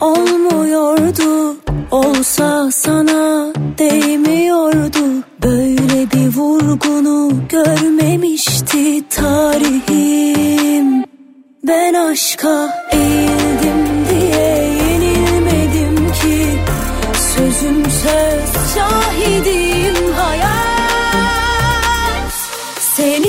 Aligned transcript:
olmuyordu 0.00 1.56
Olsa 1.90 2.70
sana 2.72 3.52
değmiyordu. 3.78 5.22
Böyle 5.42 6.10
bir 6.10 6.36
vurgunu 6.36 7.32
görmemişti 7.48 9.08
tarihim. 9.08 11.04
Ben 11.66 11.94
aşka 11.94 12.84
eğildim 12.92 13.86
diye 14.10 14.74
yenilmedim 14.82 15.96
ki. 16.12 16.58
Sözüm 17.36 17.82
söz 17.84 18.74
şahidim 18.74 20.12
hayat 20.12 22.32
Sen 22.96 23.22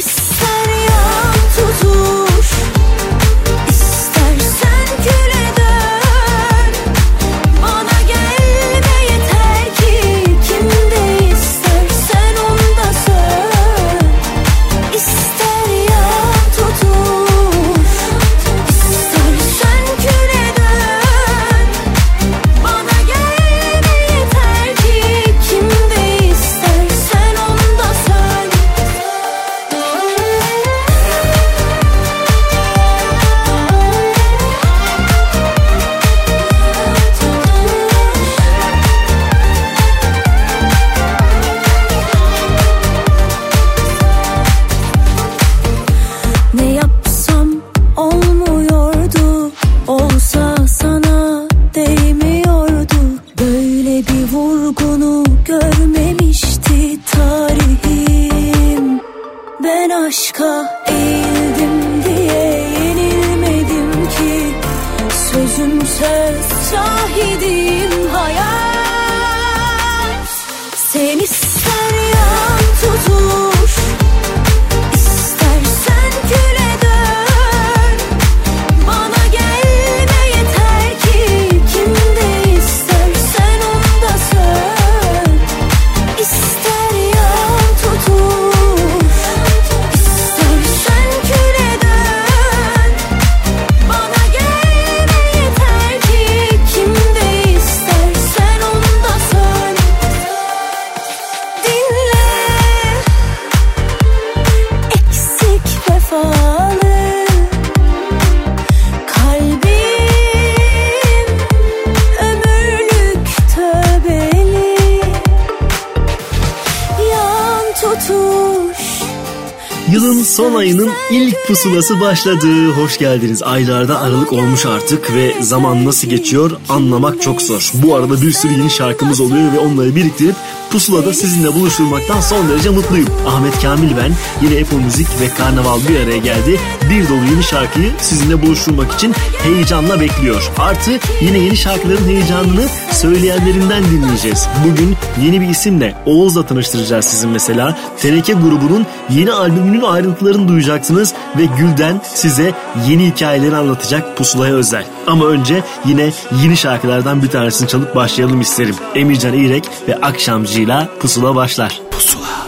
Yılın 120.67 120.85
son 120.85 120.93
ayının 120.93 121.06
ilk 121.11 121.47
pusulası 121.47 122.01
başladı. 122.01 122.67
Hoş 122.69 122.97
geldiniz. 122.97 123.43
Aylarda 123.43 123.99
aralık 123.99 124.33
olmuş 124.33 124.65
artık 124.65 125.15
ve 125.15 125.43
zaman 125.43 125.85
nasıl 125.85 126.07
geçiyor 126.07 126.51
anlamak 126.69 127.21
çok 127.21 127.41
zor. 127.41 127.71
Bu 127.73 127.95
arada 127.95 128.21
bir 128.21 128.31
sürü 128.31 128.51
yeni 128.51 128.69
şarkımız 128.69 129.19
oluyor 129.19 129.53
ve 129.53 129.59
onları 129.59 129.95
biriktirip 129.95 130.35
pusulada 130.71 131.13
sizinle 131.13 131.53
buluşturmaktan 131.53 132.21
son 132.21 132.49
derece 132.49 132.69
mutluyum. 132.69 133.07
Ahmet 133.27 133.61
Kamil 133.61 133.97
ben. 133.97 134.11
Yine 134.41 134.61
Apple 134.61 134.77
Müzik 134.77 135.07
ve 135.21 135.29
Karnaval 135.29 135.79
bir 135.89 135.99
araya 135.99 136.17
geldi. 136.17 136.59
Bir 136.89 137.09
dolu 137.09 137.25
yeni 137.31 137.43
şarkıyı 137.43 137.91
sizinle 138.01 138.41
buluşturmak 138.41 138.93
için 138.93 139.13
heyecanla 139.43 139.99
bekliyor. 139.99 140.51
Artı 140.57 140.91
yine 141.21 141.37
yeni 141.37 141.57
şarkıların 141.57 142.07
heyecanını 142.07 142.67
söyleyenlerinden 142.91 143.83
dinleyeceğiz. 143.83 144.47
Bugün 144.65 144.95
yeni 145.25 145.41
bir 145.41 145.47
isimle 145.47 145.95
Oğuz'la 146.05 146.45
tanıştıracağız 146.45 147.05
sizin 147.05 147.29
mesela. 147.29 147.77
Teneke 148.01 148.33
grubunun 148.33 148.85
yeni 149.09 149.33
albümünün 149.33 149.81
ayrıntılarını 149.81 150.47
duyacaksınız 150.47 150.96
ve 151.37 151.45
Gül'den 151.45 152.01
size 152.03 152.53
yeni 152.87 153.07
hikayeleri 153.07 153.55
anlatacak 153.55 154.17
Pusula'ya 154.17 154.53
özel. 154.53 154.85
Ama 155.07 155.25
önce 155.25 155.63
yine 155.85 156.11
yeni 156.43 156.57
şarkılardan 156.57 157.23
bir 157.23 157.27
tanesini 157.27 157.67
çalıp 157.67 157.95
başlayalım 157.95 158.41
isterim. 158.41 158.75
Emircan 158.95 159.33
İrek 159.33 159.69
ve 159.87 159.95
Akşamcı'yla 159.95 160.89
Pusula 160.99 161.35
başlar. 161.35 161.81
Pusula. 161.91 162.47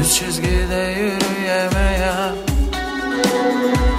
Düz 0.00 0.14
çizgide 0.14 0.96
yürüyemeyen 0.98 2.34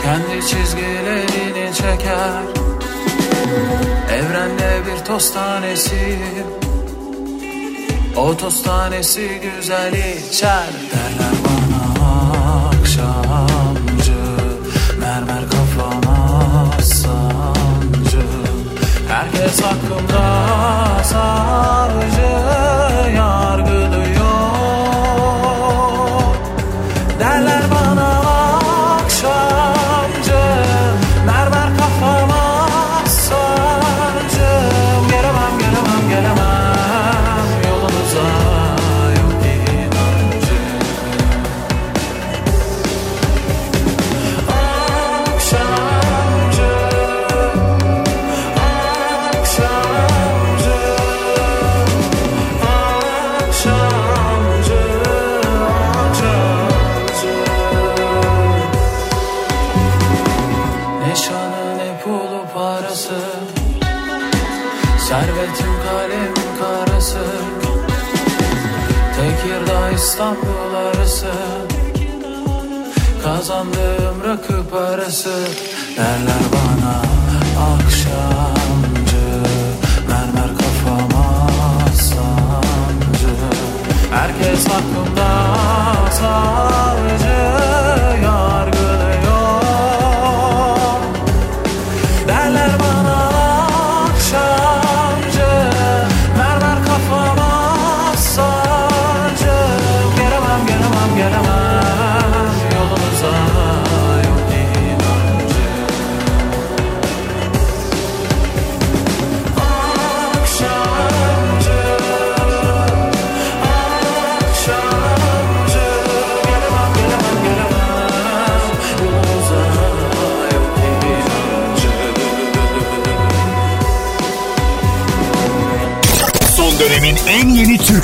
Kendi 0.03 0.47
çizgilerini 0.47 1.73
çeker 1.73 2.43
Evrende 4.11 4.81
bir 4.85 5.05
toz 5.05 5.33
tanesiyim 5.33 6.47
O 8.17 8.37
toz 8.37 8.63
tanesi 8.63 9.41
güzel 9.43 9.93
içer 10.29 10.67
Derler 10.91 11.50
Herkes 19.41 19.61
hakkımda 19.61 21.03
savcı 21.03 22.31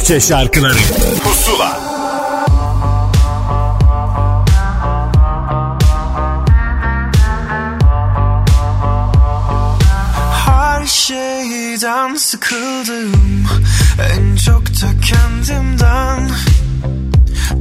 Türkçe 0.07 0.27
şarkıları. 0.27 0.77
Pusula. 1.23 1.79
Her 10.45 10.85
şeyden 10.85 12.15
sıkıldım. 12.15 13.45
En 14.17 14.35
çok 14.35 14.67
da 14.67 14.87
kendimden 15.05 16.29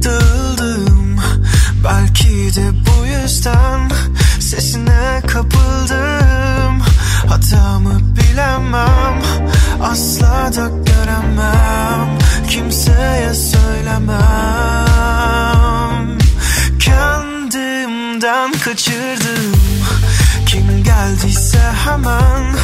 Dağıldım. 0.03 1.19
Belki 1.83 2.55
de 2.55 2.71
bu 2.71 3.05
yüzden 3.05 3.89
Sesine 4.39 5.21
kapıldım 5.27 6.56
Hatamı 7.29 7.99
bilemem 7.99 9.21
Asla 9.81 10.51
da 10.55 10.67
göremem 10.67 12.17
Kimseye 12.49 13.33
söylemem. 13.33 14.17
Kendimden 16.79 18.51
kaçırdım 18.51 19.55
Kim 20.45 20.83
geldiyse 20.83 21.71
hemen 21.85 22.55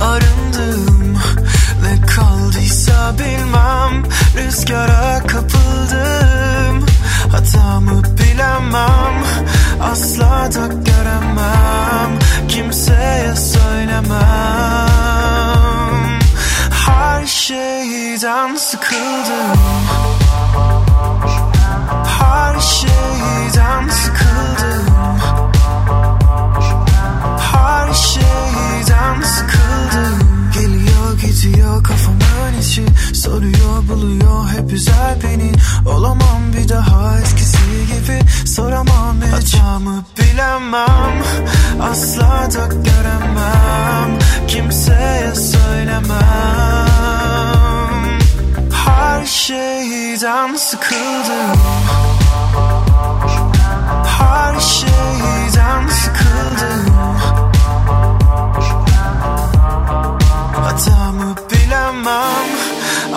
arındım. 0.00 1.18
Ne 1.82 2.06
kaldıysa 2.06 3.14
bilmem 3.18 4.04
Rüzgara 4.36 5.22
kapıldım 5.26 6.86
Hatamı 7.32 8.02
bilemem 8.04 9.24
Asla 9.82 10.48
da 10.54 10.66
göremem 10.66 12.18
Kimseye 12.48 13.36
söylemem. 13.36 14.18
Her 16.86 17.26
şeyden 17.26 18.56
sıkıldım. 18.56 19.58
Her 22.20 22.60
şeyden 22.60 23.88
sıkıldım. 23.88 25.18
Her 27.52 27.94
şeyden 27.94 29.22
sıkıldım 29.22 30.37
Geliyor 31.22 31.42
gidiyor 31.42 31.84
kafamın 31.84 32.60
içi. 32.60 32.86
Soruyor 33.14 33.88
buluyor 33.88 34.48
hep 34.48 34.72
üzer 34.72 35.16
beni. 35.24 35.52
Olamam 35.86 36.52
bir 36.56 36.68
daha 36.68 37.20
eskisi 37.20 37.58
gibi. 37.86 38.46
Soramam 38.46 39.16
hiç 39.40 39.54
Hatamı 39.54 40.04
bilemem. 40.18 41.22
Asla 41.82 42.48
da 42.54 42.66
göremem. 42.66 44.18
Kimseye 44.48 45.34
söylemem. 45.34 46.18
Her 48.86 49.26
şeyden 49.26 50.56
sıkıldım. 50.56 51.58
Her 54.04 54.60
şeyden 54.60 55.88
sıkıldım 55.88 56.97
Hatamı 60.78 61.34
bilemem 61.50 62.48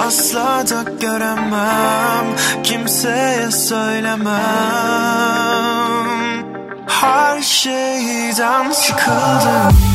Asla 0.08 0.64
da 0.70 0.84
göremem 1.02 2.26
Kimseye 2.64 3.52
söylemem. 3.52 4.32
Her 6.88 7.42
şeyden 7.42 8.72
sıkıldım 8.72 9.91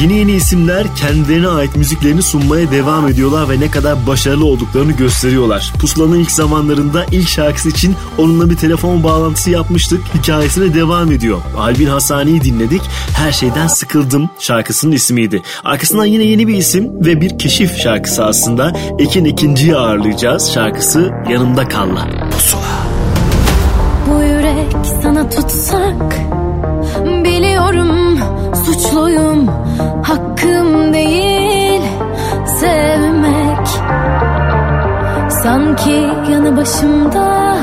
Yeni 0.00 0.18
yeni 0.18 0.32
isimler 0.32 0.96
kendilerine 0.96 1.48
ait 1.48 1.76
müziklerini 1.76 2.22
sunmaya 2.22 2.70
devam 2.70 3.08
ediyorlar 3.08 3.48
ve 3.50 3.60
ne 3.60 3.70
kadar 3.70 4.06
başarılı 4.06 4.44
olduklarını 4.44 4.92
gösteriyorlar. 4.92 5.72
Pusula'nın 5.80 6.18
ilk 6.18 6.30
zamanlarında 6.30 7.04
ilk 7.12 7.28
şarkısı 7.28 7.68
için 7.68 7.96
onunla 8.18 8.50
bir 8.50 8.56
telefon 8.56 9.02
bağlantısı 9.04 9.50
yapmıştık. 9.50 10.00
Hikayesine 10.14 10.74
devam 10.74 11.12
ediyor. 11.12 11.38
Albin 11.58 11.86
Hasani'yi 11.86 12.40
dinledik. 12.40 12.82
Her 13.16 13.32
şeyden 13.32 13.66
sıkıldım 13.66 14.30
şarkısının 14.38 14.92
ismiydi. 14.92 15.42
Arkasından 15.64 16.04
yine 16.04 16.24
yeni 16.24 16.48
bir 16.48 16.54
isim 16.54 17.04
ve 17.04 17.20
bir 17.20 17.38
keşif 17.38 17.78
şarkısı 17.78 18.24
aslında. 18.24 18.72
Ekin 18.98 19.24
ikinciyi 19.24 19.76
ağırlayacağız. 19.76 20.52
Şarkısı 20.52 21.10
Yanımda 21.30 21.68
Kalla. 21.68 22.08
Bu 24.10 24.22
yürek 24.22 24.86
sana 25.02 25.30
tutsak 25.30 26.16
Biliyorum 27.24 28.18
suçluyum 28.66 29.50
Hakkım 30.06 30.92
değil 30.92 31.82
sevmek. 32.46 33.66
Sanki 35.30 36.10
yanı 36.30 36.56
başımda 36.56 37.56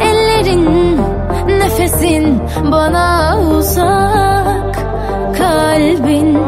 Ellerin, 0.00 1.00
nefesin 1.48 2.42
bana 2.72 3.38
uzak 3.40 4.76
Kalbin 5.38 6.38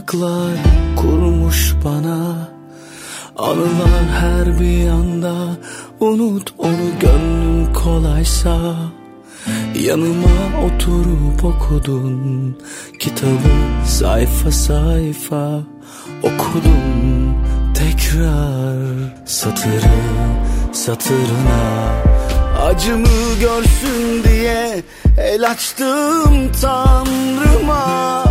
tuzaklar 0.00 0.56
kurmuş 0.96 1.74
bana. 1.84 2.48
Anılar 3.36 4.06
her 4.20 4.60
bir 4.60 4.84
yanda 4.84 5.34
unut 6.00 6.54
onu 6.58 6.98
gönlün 7.00 7.72
kolaysa. 7.74 8.74
Yanıma 9.74 10.64
oturup 10.64 11.44
okudun 11.44 12.58
kitabı 12.98 13.86
sayfa 13.86 14.50
sayfa 14.50 15.60
okudum 16.22 17.34
tekrar 17.74 18.76
satırı 19.26 20.00
satırına 20.72 21.92
Acımı 22.62 23.34
görsün 23.40 24.24
diye 24.24 24.82
el 25.18 25.50
açtım 25.50 26.52
tanrıma 26.62 28.24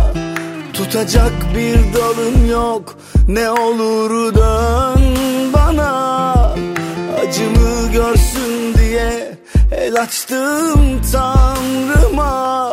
Tutacak 0.80 1.32
bir 1.54 1.94
dalım 1.94 2.50
yok. 2.50 2.94
Ne 3.28 3.50
olur 3.50 4.34
dön 4.34 5.02
bana. 5.52 6.32
Acımı 7.20 7.92
görsün 7.92 8.74
diye 8.78 9.38
el 9.72 10.00
açtım 10.00 11.00
tanrıma. 11.12 12.72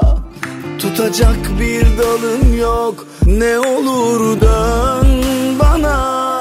Tutacak 0.80 1.60
bir 1.60 1.86
dalım 1.98 2.58
yok. 2.58 3.08
Ne 3.26 3.60
olur 3.60 4.42
dön 4.42 5.08
bana. 5.60 6.40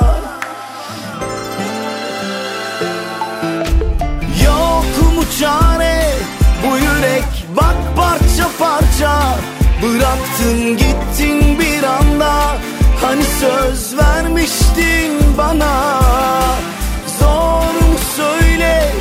Yok 4.44 5.14
mu 5.16 5.22
çare? 5.40 6.12
Bu 6.62 6.76
yürek 6.76 7.46
bak 7.56 7.76
parça 7.96 8.48
parça 8.58 9.36
Bıraktın 9.82 10.76
gittin 10.76 11.58
bir 11.58 11.82
anda. 11.82 12.58
Hani 13.02 13.24
söz 13.24 13.96
vermiştin 13.96 15.36
bana. 15.38 16.00
Zor 17.20 17.88
mu 17.88 17.98
söyle? 18.16 18.92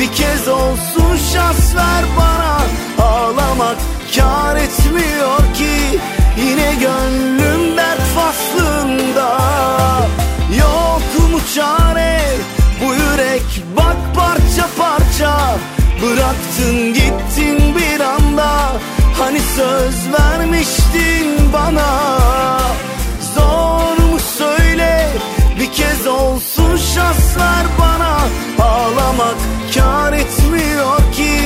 Bir 0.00 0.12
kez 0.12 0.48
olsun 0.48 1.16
şans 1.32 1.76
ver 1.76 2.04
bana. 2.18 2.60
Ağlamak 3.08 3.76
kar 4.16 4.56
etmiyor 4.56 5.38
ki. 5.54 6.00
Yine 6.38 6.74
gönlüm 6.80 7.76
dert 7.76 8.00
faslında. 8.14 9.40
Yok 10.58 11.30
mu 11.32 11.38
çare? 11.54 12.20
Bu 12.80 12.94
yürek 12.94 13.64
bak 13.76 13.96
parça 14.14 14.68
parça. 14.78 15.56
Bıraktın 16.02 16.94
gittin 16.94 17.76
bir 17.76 18.00
anda 18.00 18.72
Hani 19.18 19.40
söz 19.40 20.12
vermiştin 20.12 21.52
bana 21.52 22.18
Zor 23.34 24.04
mu 24.12 24.18
söyle? 24.38 25.08
Bir 25.60 25.72
kez 25.72 26.06
olsun 26.06 26.76
şans 26.76 27.36
ver 27.38 27.66
bana. 27.80 28.18
Ağlamak 28.66 29.36
kar 29.74 30.12
etmiyor 30.12 31.12
ki 31.12 31.40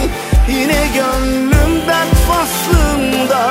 Yine 0.48 0.86
gönlüm 0.94 1.86
dert 1.86 2.14
faslında 2.28 3.50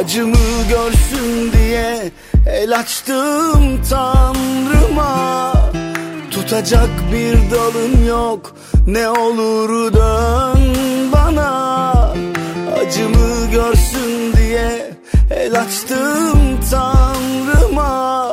Acımı 0.00 0.36
görsün 0.68 1.52
diye 1.52 2.10
el 2.46 2.78
açtım 2.78 3.82
tanrıma. 3.90 5.52
Tutacak 6.30 6.90
bir 7.12 7.50
dalım 7.50 8.08
yok 8.08 8.54
ne 8.86 9.08
olur 9.08 9.92
dön 9.92 10.74
bana. 11.12 11.92
Acımı 12.80 13.50
görsün 13.52 14.32
diye 14.36 14.96
el 15.30 15.60
açtım 15.60 16.60
tanrıma. 16.70 18.32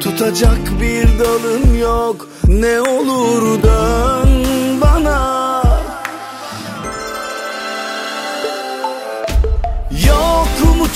Tutacak 0.00 0.80
bir 0.80 1.18
dalım 1.18 1.80
yok 1.80 2.28
ne 2.48 2.80
olur 2.80 3.62
dön 3.62 4.44
bana 4.80 5.29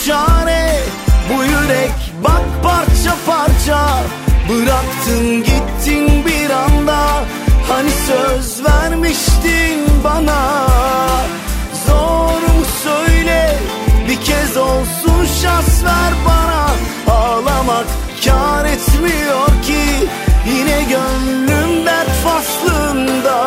çare. 0.06 0.80
Bu 1.28 1.44
yürek 1.44 2.12
bak 2.24 2.42
parça 2.62 3.16
parça. 3.26 3.88
Bıraktın 4.48 5.44
gittin 5.44 6.24
bir 6.26 6.50
anda. 6.50 7.24
Hani 7.68 7.90
söz 7.90 8.64
vermiştin 8.64 10.04
bana. 10.04 10.66
Zor 11.86 12.40
mu 12.56 12.64
söyle? 12.82 13.58
Bir 14.08 14.20
kez 14.20 14.56
olsun 14.56 15.26
şans 15.42 15.84
ver 15.84 16.12
bana. 16.26 16.70
Ağlamak 17.16 17.86
kar 18.24 18.64
etmiyor 18.64 19.46
ki. 19.62 20.08
Yine 20.46 20.82
gönlüm 20.82 21.86
dert 21.86 22.10
faslında. 22.24 23.46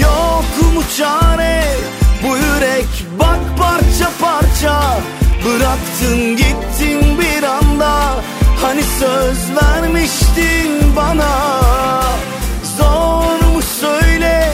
Yok 0.00 0.74
mu 0.74 0.82
çare? 0.96 1.64
Bu 2.22 2.36
yürek 2.36 3.06
bak 3.20 3.40
parça 3.58 4.10
parça. 4.20 4.82
Bıraktın 5.44 6.36
gittin 6.36 7.18
bir 7.18 7.42
anda. 7.42 8.24
Hani 8.62 8.82
söz 8.82 9.38
vermiştin 9.62 10.96
bana. 10.96 11.60
Zor 12.78 13.46
mu 13.54 13.62
söyle? 13.80 14.52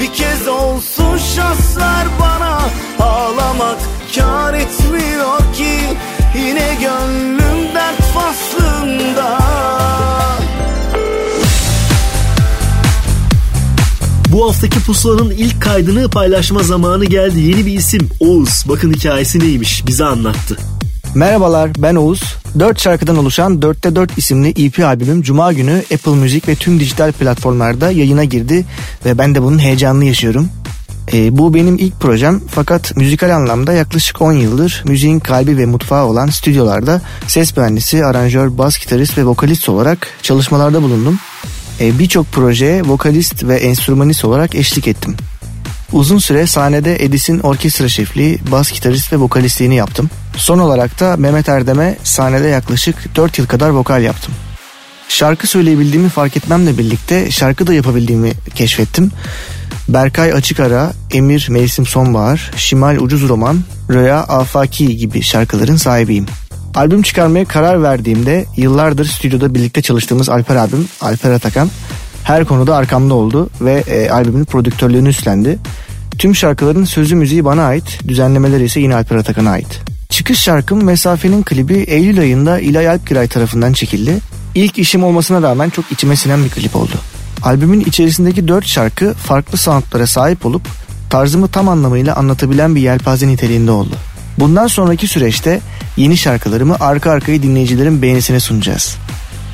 Bir 0.00 0.12
kez 0.12 0.48
olsun 0.48 1.18
şans 1.18 1.76
ver 1.76 2.06
bana. 2.20 2.60
Ağlamak 3.00 3.78
kar 4.16 4.54
etmiyor 4.54 5.38
ki. 5.54 5.78
Yine 6.38 6.74
gönlüm 6.80 7.74
dert 7.74 8.02
faslında 8.14 9.38
Bu 14.36 14.48
haftaki 14.48 14.80
pusulanın 14.80 15.30
ilk 15.30 15.62
kaydını 15.62 16.08
paylaşma 16.08 16.62
zamanı 16.62 17.04
geldi. 17.04 17.40
Yeni 17.40 17.66
bir 17.66 17.72
isim 17.72 18.08
Oğuz. 18.20 18.64
Bakın 18.68 18.92
hikayesi 18.92 19.40
neymiş 19.40 19.86
bize 19.86 20.04
anlattı. 20.04 20.56
Merhabalar 21.14 21.70
ben 21.78 21.94
Oğuz. 21.94 22.22
4 22.58 22.80
şarkıdan 22.80 23.16
oluşan 23.16 23.58
4'te 23.60 23.96
4 23.96 24.18
isimli 24.18 24.66
EP 24.66 24.78
albümüm 24.80 25.22
Cuma 25.22 25.52
günü 25.52 25.82
Apple 25.94 26.14
Müzik 26.14 26.48
ve 26.48 26.54
tüm 26.54 26.80
dijital 26.80 27.12
platformlarda 27.12 27.90
yayına 27.90 28.24
girdi 28.24 28.64
ve 29.04 29.18
ben 29.18 29.34
de 29.34 29.42
bunun 29.42 29.58
heyecanını 29.58 30.04
yaşıyorum. 30.04 30.48
Ee, 31.12 31.38
bu 31.38 31.54
benim 31.54 31.78
ilk 31.78 32.00
projem 32.00 32.40
fakat 32.50 32.96
müzikal 32.96 33.36
anlamda 33.36 33.72
yaklaşık 33.72 34.22
10 34.22 34.32
yıldır 34.32 34.82
müziğin 34.86 35.20
kalbi 35.20 35.58
ve 35.58 35.66
mutfağı 35.66 36.04
olan 36.06 36.26
stüdyolarda 36.26 37.00
ses 37.26 37.56
mühendisi, 37.56 38.04
aranjör, 38.04 38.58
bas 38.58 38.78
gitarist 38.78 39.18
ve 39.18 39.24
vokalist 39.24 39.68
olarak 39.68 40.08
çalışmalarda 40.22 40.82
bulundum. 40.82 41.18
Ee, 41.80 41.98
Birçok 41.98 42.32
projeye 42.32 42.82
vokalist 42.82 43.44
ve 43.44 43.56
enstrümanist 43.56 44.24
olarak 44.24 44.54
eşlik 44.54 44.88
ettim. 44.88 45.16
Uzun 45.92 46.18
süre 46.18 46.46
sahnede 46.46 47.04
Edis'in 47.04 47.38
orkestra 47.38 47.88
şefliği, 47.88 48.38
bas 48.52 48.72
gitarist 48.72 49.12
ve 49.12 49.16
vokalistliğini 49.16 49.74
yaptım. 49.76 50.10
Son 50.36 50.58
olarak 50.58 51.00
da 51.00 51.16
Mehmet 51.16 51.48
Erdem'e 51.48 51.96
sahnede 52.04 52.48
yaklaşık 52.48 53.16
4 53.16 53.38
yıl 53.38 53.46
kadar 53.46 53.70
vokal 53.70 54.02
yaptım. 54.02 54.34
Şarkı 55.08 55.46
söyleyebildiğimi 55.46 56.08
fark 56.08 56.36
etmemle 56.36 56.78
birlikte 56.78 57.30
şarkı 57.30 57.66
da 57.66 57.74
yapabildiğimi 57.74 58.32
keşfettim. 58.54 59.10
Berkay 59.88 60.32
Açıkara, 60.32 60.92
Emir 61.10 61.46
Mevsim 61.50 61.86
Sonbahar, 61.86 62.50
Şimal 62.56 62.96
Ucuz 62.96 63.28
Roman, 63.28 63.60
Röya 63.90 64.18
Afaki 64.18 64.96
gibi 64.96 65.22
şarkıların 65.22 65.76
sahibiyim. 65.76 66.26
Albüm 66.76 67.02
çıkarmaya 67.02 67.44
karar 67.44 67.82
verdiğimde 67.82 68.44
yıllardır 68.56 69.04
stüdyoda 69.04 69.54
birlikte 69.54 69.82
çalıştığımız 69.82 70.28
Alper 70.28 70.56
abim 70.56 70.88
Alper 71.00 71.30
Atakan 71.30 71.70
her 72.24 72.44
konuda 72.44 72.76
arkamda 72.76 73.14
oldu 73.14 73.50
ve 73.60 73.84
e, 73.86 74.10
albümün 74.10 74.44
prodüktörlüğünü 74.44 75.08
üstlendi. 75.08 75.58
Tüm 76.18 76.34
şarkıların 76.34 76.84
sözü 76.84 77.14
müziği 77.14 77.44
bana 77.44 77.62
ait, 77.62 77.98
düzenlemeleri 78.08 78.64
ise 78.64 78.80
yine 78.80 78.94
Alper 78.94 79.16
Atakan'a 79.16 79.50
ait. 79.50 79.80
Çıkış 80.08 80.40
şarkım 80.40 80.84
Mesafe'nin 80.84 81.42
klibi 81.42 81.74
Eylül 81.74 82.20
ayında 82.20 82.60
İlay 82.60 82.88
Alpgiray 82.88 83.28
tarafından 83.28 83.72
çekildi. 83.72 84.18
İlk 84.54 84.78
işim 84.78 85.04
olmasına 85.04 85.42
rağmen 85.42 85.70
çok 85.70 85.92
içime 85.92 86.16
sinen 86.16 86.44
bir 86.44 86.50
klip 86.50 86.76
oldu. 86.76 86.94
Albümün 87.42 87.80
içerisindeki 87.80 88.48
dört 88.48 88.66
şarkı 88.66 89.14
farklı 89.14 89.58
soundlara 89.58 90.06
sahip 90.06 90.46
olup 90.46 90.62
tarzımı 91.10 91.48
tam 91.48 91.68
anlamıyla 91.68 92.16
anlatabilen 92.16 92.74
bir 92.74 92.80
yelpaze 92.80 93.28
niteliğinde 93.28 93.70
oldu. 93.70 93.96
Bundan 94.38 94.66
sonraki 94.66 95.08
süreçte 95.08 95.60
yeni 95.96 96.16
şarkılarımı 96.16 96.76
arka 96.80 97.10
arkaya 97.10 97.42
dinleyicilerin 97.42 98.02
beğenisine 98.02 98.40
sunacağız. 98.40 98.96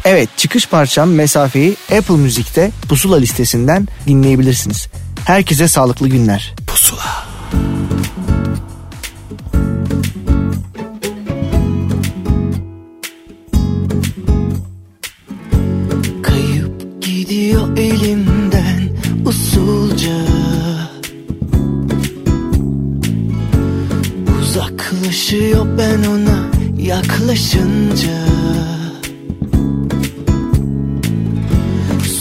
Evet 0.04 0.28
çıkış 0.36 0.68
parçam 0.68 1.10
Mesafe'yi 1.10 1.76
Apple 1.98 2.16
Müzik'te 2.16 2.70
Pusula 2.88 3.16
listesinden 3.16 3.88
dinleyebilirsiniz. 4.06 4.88
Herkese 5.24 5.68
sağlıklı 5.68 6.08
günler. 6.08 6.54
Pusula. 6.66 7.26
Kayıp 16.22 17.02
gidiyor 17.02 17.76
elimden 17.76 18.96
usulca 19.26 20.41
Uzaklaşıyor 24.92 25.66
ben 25.78 26.04
ona 26.10 26.50
yaklaşınca. 26.78 28.26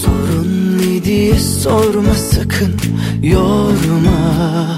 Sorun 0.02 0.78
ne 0.78 1.04
diye 1.04 1.40
sorma 1.40 2.14
sakın 2.14 2.76
yorma. 3.24 4.78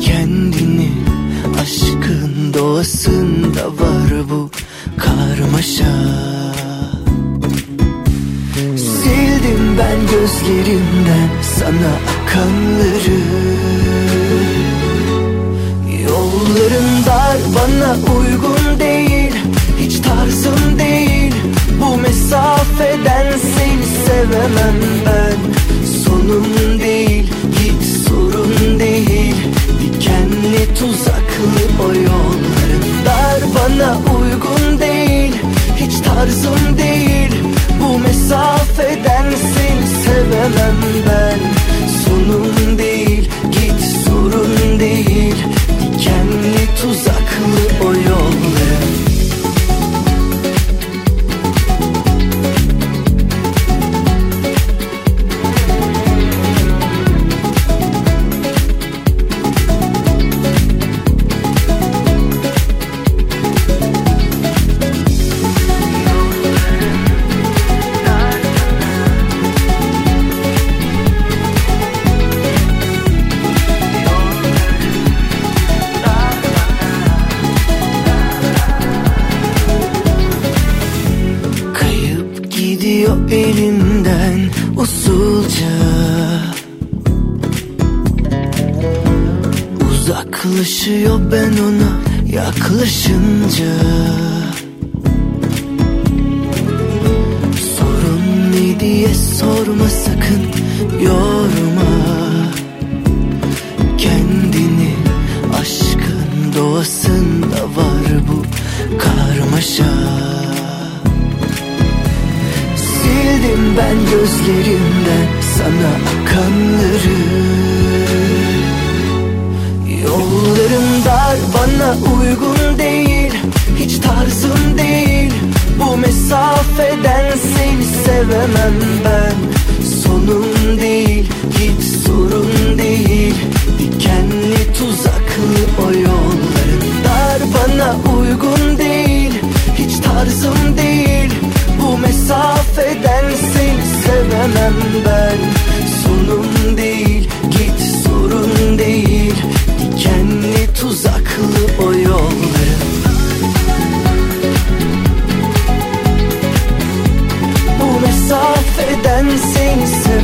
Kendini 0.00 0.90
aşkın 1.62 2.54
doğasında 2.54 3.66
var 3.66 4.30
bu 4.30 4.50
karmaşa. 4.98 5.96
Sildim 8.76 9.78
ben 9.78 10.00
gözlerimden 10.00 11.28
sana 11.42 11.92
akanları 12.24 13.46
Yolların 16.36 17.06
dar 17.06 17.36
bana 17.54 18.14
uygun 18.14 18.80
değil. 18.80 19.32
Hiç 19.80 20.00
tarzım 20.00 20.78
değil. 20.78 21.34
Bu 21.80 21.96
mesafeden 21.96 23.26
seni 23.38 23.86
sevemem 24.06 24.76
ben. 25.06 25.36
Sonum 26.04 26.80
değil 26.80 27.32
Git 27.42 28.08
sorun 28.08 28.80
değil. 28.80 29.36
Dikenli 29.80 30.74
tuzaklı 30.78 31.82
o 31.82 31.88
yolların 31.88 32.84
dar 33.06 33.40
Bana 33.54 33.98
uygun 34.18 34.80
değil. 34.80 35.32
Hiç 35.76 35.94
tarzım 36.00 36.78
değil. 36.78 37.42
Bu 37.80 37.98
mesafeden 37.98 39.26
seni 39.54 40.04
sevemem 40.04 40.76
ben. 41.08 41.38
Sonum 42.04 42.78
değil 42.78 43.30
Git 43.52 44.04
sorun 44.04 44.80
değil 44.80 45.45
Dikenli 46.76 47.15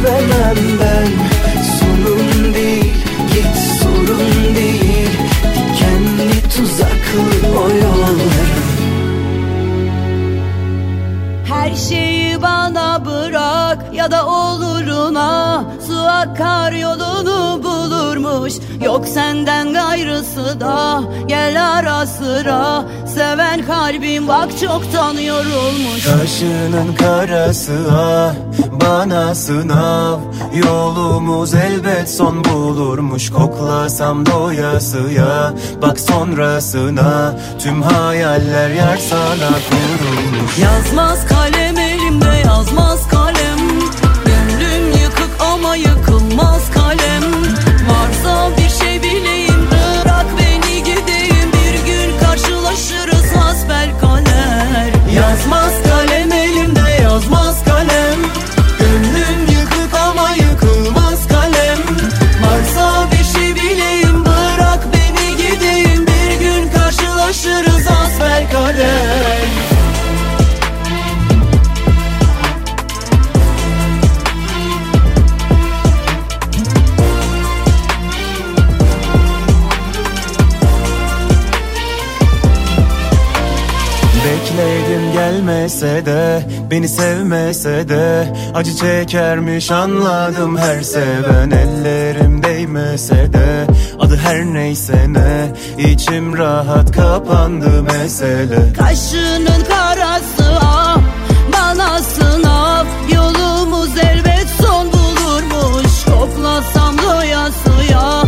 sevemem. 0.03 0.57
Ben 0.81 1.09
Sorun 1.79 2.55
değil 2.55 2.95
git 3.35 3.57
sorun 3.83 4.55
değil. 4.57 5.11
Dikenli 5.55 6.49
tuzaklı 6.57 7.49
o 7.59 7.69
yollarım 7.69 8.33
Her 11.45 11.75
şeyi 11.75 12.43
bana 12.43 13.05
bırak 13.05 13.79
ya 13.95 14.11
da 14.11 14.27
oluruna. 14.27 15.65
Su 15.87 15.99
akar 15.99 16.73
yolunu 16.73 17.63
bulurmuş. 17.63 18.53
Yok 18.85 19.07
senden 19.09 19.73
gayrısı 19.73 20.61
da 20.61 21.03
gel 21.27 21.69
ara 21.79 22.07
sıra. 22.07 22.85
Seven 23.15 23.67
kalbim 23.67 24.29
bak 24.29 24.49
çoktan 24.61 25.15
yorulmuş 25.15 26.05
Kaşının 26.05 26.95
karası 26.95 27.73
ah 27.91 28.33
bana 28.85 29.35
sınav. 29.35 30.19
Yolumuz 30.65 31.55
elbet 31.55 32.11
son 32.11 32.45
bulurmuş. 32.45 33.31
Koklasam 33.31 34.27
doyasıya 34.27 35.53
Bak 35.83 36.01
sonrasına 36.01 37.35
Tüm 37.59 37.83
hayaller 37.83 38.71
yer 38.71 38.97
sana 38.97 39.51
kurulmuş. 39.69 40.59
Yazmaz 40.59 41.27
kalem 41.27 41.79
elimde 41.79 42.43
yazmaz 42.47 43.09
de 86.07 86.43
Beni 86.71 86.89
sevmese 86.89 87.89
de 87.89 88.33
Acı 88.55 88.77
çekermiş 88.77 89.71
anladım 89.71 90.57
her 90.57 90.83
seven. 90.83 91.51
Ellerim 91.51 92.43
değmese 92.43 93.33
de 93.33 93.67
Adı 94.01 94.17
her 94.17 94.45
neyse 94.45 95.07
ne 95.09 95.53
içim 95.91 96.39
rahat 96.39 96.93
kapandı 96.93 97.83
mesele. 97.83 98.73
Kaşının 98.79 99.65
karası 99.69 100.59
ah 100.61 100.99
bana 101.53 101.99
sınav 101.99 102.87
Yolumuz 103.15 103.99
elbet 103.99 104.47
son 104.63 104.87
bulurmuş. 104.93 106.05
Koklasam 106.05 106.99
doyasıya 106.99 108.22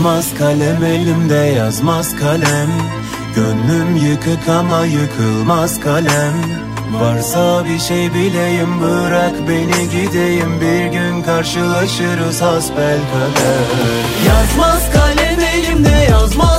Yazmaz 0.00 0.34
kalem 0.38 0.84
elimde 0.84 1.34
yazmaz 1.34 2.16
kalem. 2.16 2.70
Gönlüm 3.34 3.96
yıkık 3.96 4.48
ama 4.48 4.84
yıkılmaz 4.84 5.80
kalem. 5.80 6.34
Varsa 6.92 7.64
bir 7.64 7.78
şey 7.78 8.14
bileyim 8.14 8.80
bırak 8.80 9.32
beni 9.48 9.90
gideyim. 9.90 10.60
Bir 10.60 10.92
gün 10.92 11.22
karşılaşırız 11.22 12.42
hasbel 12.42 12.98
kader. 13.12 13.66
Yazmaz 14.28 14.92
kalem 14.92 15.40
elimde 15.40 16.06
yazmaz 16.10 16.49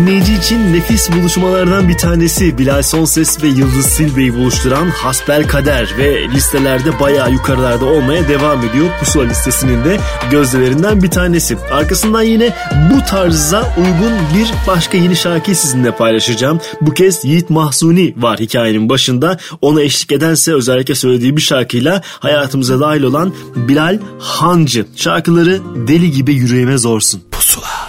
Dinleyici 0.00 0.34
için 0.34 0.72
nefis 0.72 1.10
buluşmalardan 1.12 1.88
bir 1.88 1.98
tanesi 1.98 2.58
Bilal 2.58 2.82
Sonses 2.82 3.42
ve 3.42 3.48
Yıldız 3.48 3.86
Silbe'yi 3.86 4.34
buluşturan 4.34 4.90
Hasbel 4.90 5.48
Kader 5.48 5.94
ve 5.98 6.28
listelerde 6.28 7.00
bayağı 7.00 7.32
yukarılarda 7.32 7.84
olmaya 7.84 8.28
devam 8.28 8.64
ediyor. 8.64 8.86
Pusula 9.00 9.24
listesinin 9.24 9.84
de 9.84 10.00
gözdelerinden 10.30 11.02
bir 11.02 11.10
tanesi. 11.10 11.56
Arkasından 11.70 12.22
yine 12.22 12.54
bu 12.94 13.04
tarza 13.04 13.74
uygun 13.78 14.12
bir 14.34 14.52
başka 14.66 14.98
yeni 14.98 15.16
şarkıyı 15.16 15.56
sizinle 15.56 15.90
paylaşacağım. 15.96 16.60
Bu 16.80 16.94
kez 16.94 17.24
Yiğit 17.24 17.50
Mahzuni 17.50 18.14
var 18.16 18.38
hikayenin 18.40 18.88
başında. 18.88 19.38
Ona 19.60 19.82
eşlik 19.82 20.12
edense 20.12 20.54
özellikle 20.54 20.94
söylediği 20.94 21.36
bir 21.36 21.42
şarkıyla 21.42 22.02
hayatımıza 22.04 22.80
dahil 22.80 23.02
olan 23.02 23.32
Bilal 23.56 23.98
Hancı. 24.18 24.86
Şarkıları 24.96 25.60
deli 25.88 26.10
gibi 26.10 26.34
yüreğime 26.34 26.78
zorsun. 26.78 27.22
Pusula. 27.30 27.79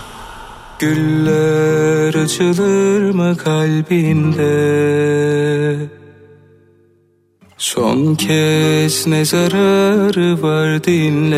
Güller 0.82 2.14
açılır 2.14 3.14
mı 3.14 3.38
kalbinde? 3.38 4.46
Son 7.58 8.16
kez 8.16 9.08
ne 9.08 9.26
zararı 9.26 10.42
var 10.42 10.84
dinle. 10.84 11.38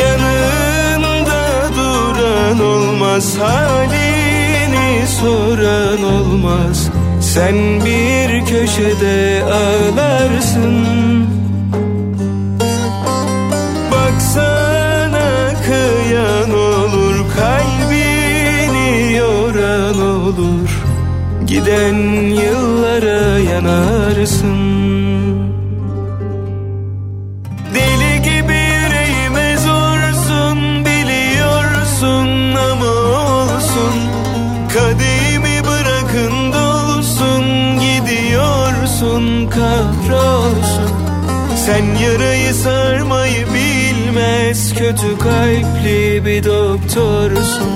Yanında 0.00 1.68
duran 1.76 2.60
olmaz 2.60 3.38
Halini 3.38 5.06
soran 5.06 6.02
olmaz. 6.02 6.90
Sen 7.20 7.54
bir 7.84 8.46
köşede 8.46 9.44
ağlarsın. 9.44 10.86
Baksana 13.92 14.65
kıyan 16.06 16.50
olur 16.50 17.16
kalbini 17.36 19.12
yoran 19.16 20.00
olur. 20.00 20.70
Giden 21.46 21.94
yıllara 22.30 23.38
yanarsın. 23.38 24.56
Deli 27.74 28.22
gibi 28.22 28.52
yüreğime 28.54 29.56
zorsun 29.56 30.84
biliyorsun 30.84 32.54
ama 32.54 32.92
olsun. 32.92 33.94
Kadehimi 34.74 35.62
bırakın 35.64 36.52
dolsun 36.52 37.44
gidiyorsun 37.80 39.50
kahrolsun. 39.50 40.90
Sen 41.66 41.84
yarayı 42.04 42.54
sarmayı 42.54 43.05
bilmez 44.46 44.74
Kötü 44.74 45.18
kalpli 45.18 46.24
bir 46.24 46.44
doktorsun. 46.44 47.70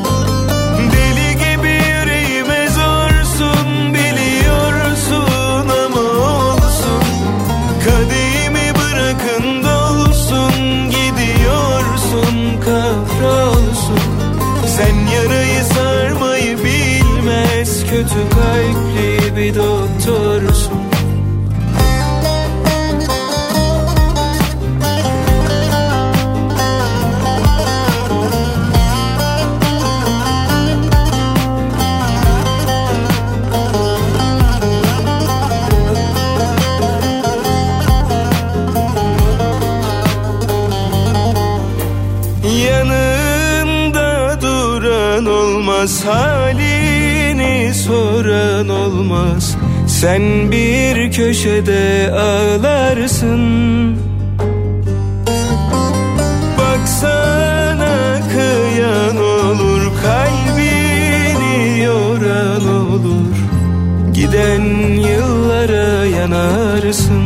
Deli 0.93 1.33
gibi 1.35 1.69
yüreğime 1.69 2.69
zorsun 2.69 3.95
Biliyorsun 3.95 5.69
ama 5.87 6.01
olsun. 6.01 7.05
Kadehimi 7.85 8.73
bırakın 8.75 9.65
dolsun 9.65 10.53
Gidiyorsun 10.91 12.61
kahrolsun. 12.65 14.01
Sen 14.67 14.97
yarayı 15.15 15.65
sarmayı 15.65 16.59
bilmez 16.59 17.85
Kötü 17.85 18.29
kalpli 18.31 19.37
bir 19.37 19.55
doktorsun 19.55 20.20
olmaz. 49.01 49.57
Sen 49.87 50.51
bir 50.51 51.13
köşede 51.13 52.13
ağlarsın. 52.13 53.41
Baksana 56.59 58.21
kıyan 58.33 59.17
olur 59.17 59.83
Kalbini 60.03 61.81
yoran 61.85 62.69
olur. 62.69 63.37
Giden 64.15 64.63
yıllara 64.95 66.05
yanarsın. 66.05 67.25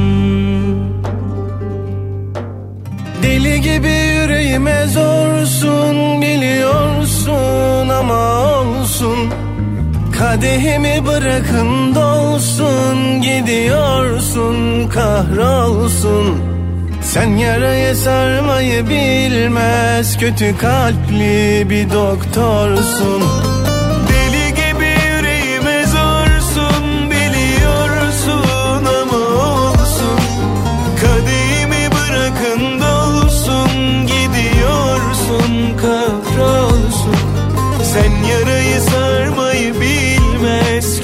Deli 3.22 3.60
gibi 3.60 3.88
yüreğime 3.88 4.86
zorsun 4.86 5.93
Kadehimi 10.24 11.06
bırakın 11.06 11.94
dolsun 11.94 13.22
gidiyorsun 13.22 14.88
kahrolsun. 14.88 16.38
Sen 17.02 17.36
yarayı 17.36 17.96
sarmayı 17.96 18.88
bilmez 18.88 20.18
Kötü 20.18 20.58
kalpli 20.58 21.66
bir 21.70 21.90
doktorsun 21.90 23.22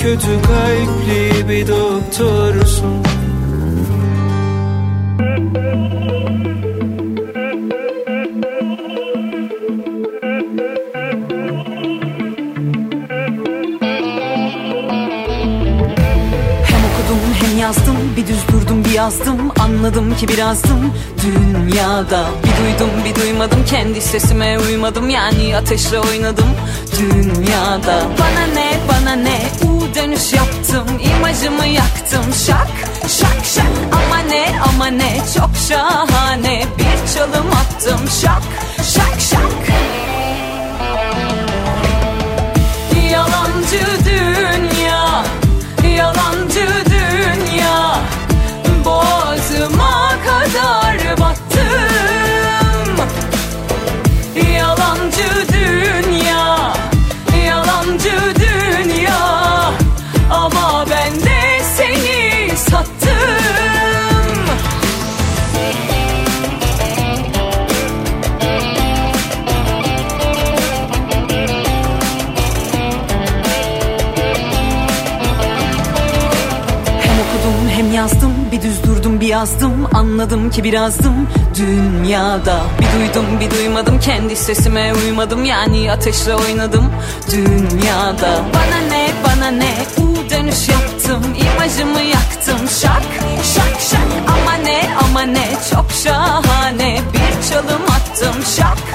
Kötü 0.02 0.42
kalpli 0.42 1.48
bir 1.48 1.68
doktorsun. 1.68 3.00
Yazdım 17.60 17.96
bir 18.16 18.26
düz 18.26 18.48
durdum 18.52 18.84
bir 18.84 18.90
yazdım 18.90 19.52
Anladım 19.60 20.16
ki 20.16 20.28
birazdım. 20.28 20.94
Dünyada 21.22 22.24
Bir 22.44 22.64
duydum 22.64 22.90
bir 23.04 23.22
duymadım 23.22 23.64
kendi 23.66 24.00
sesime 24.00 24.58
uymadım 24.58 25.10
Yani 25.10 25.56
ateşle 25.56 26.00
oynadım. 26.00 26.48
Dünyada 26.98 28.02
Bana 28.18 28.46
ne 28.54 28.72
bana 28.88 29.12
ne 29.12 29.69
dönüş 30.00 30.32
yaptım 30.32 30.86
imajımı 31.16 31.66
yaktım. 31.66 32.24
Şak 32.46 32.68
şak 33.08 33.44
şak. 33.44 33.66
Ama 33.92 34.18
ne 34.18 34.60
ama 34.68 34.86
ne? 34.86 35.16
Çok 35.36 35.50
şahane. 35.68 36.64
Bir 36.78 37.14
çalım 37.14 37.46
attım. 37.46 38.00
Şak 38.22 38.42
şak 38.94 39.20
şak. 39.20 39.52
Yalancı 43.10 44.04
dünya 44.04 44.79
düz 78.62 78.84
durdum 78.84 79.20
bir 79.20 79.26
yazdım. 79.26 79.88
Anladım 79.94 80.50
ki 80.50 80.64
birazdım. 80.64 81.28
Dünyada 81.58 82.60
Bir 82.80 82.98
duydum 82.98 83.26
bir 83.40 83.50
duymadım. 83.50 84.00
Kendi 84.00 84.36
sesime 84.36 84.92
uymadım. 84.94 85.44
Yani 85.44 85.92
ateşle 85.92 86.34
oynadım. 86.34 86.92
Dünyada. 87.30 88.44
Bana 88.54 88.78
ne 88.90 89.10
bana 89.24 89.50
ne? 89.50 89.74
U 89.98 90.30
dönüş 90.30 90.68
yaptım. 90.68 91.22
İmajımı 91.34 92.00
yaktım. 92.00 92.68
Şak 92.82 93.02
şak 93.54 93.80
şak. 93.80 94.08
Ama 94.28 94.52
ne 94.52 94.90
ama 95.04 95.22
ne? 95.22 95.48
Çok 95.74 95.86
şahane. 96.04 97.00
Bir 97.12 97.50
çalım 97.50 97.82
attım. 97.82 98.42
Şak 98.56 98.89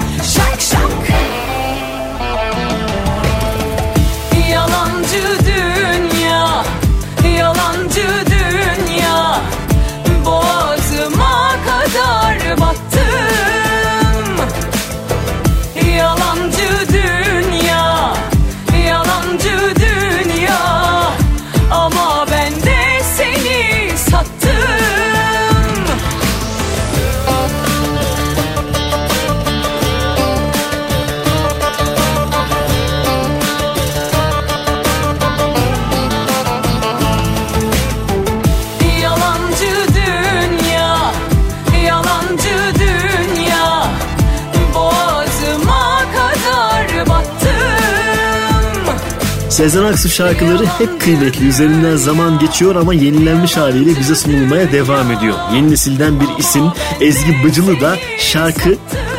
Sezen 49.55 49.83
Aksu 49.83 50.09
şarkıları 50.09 50.65
hep 50.65 51.01
kıymetli. 51.01 51.47
Üzerinden 51.47 51.95
zaman 51.95 52.39
geçiyor 52.39 52.75
ama 52.75 52.93
yenilenmiş 52.93 53.57
haliyle 53.57 53.99
bize 53.99 54.15
sunulmaya 54.15 54.71
devam 54.71 55.11
ediyor. 55.11 55.35
Yeni 55.53 55.71
nesilden 55.71 56.19
bir 56.19 56.27
isim 56.39 56.63
Ezgi 57.01 57.43
Bıcılı 57.43 57.81
da 57.81 57.95
şarkı 58.19 58.75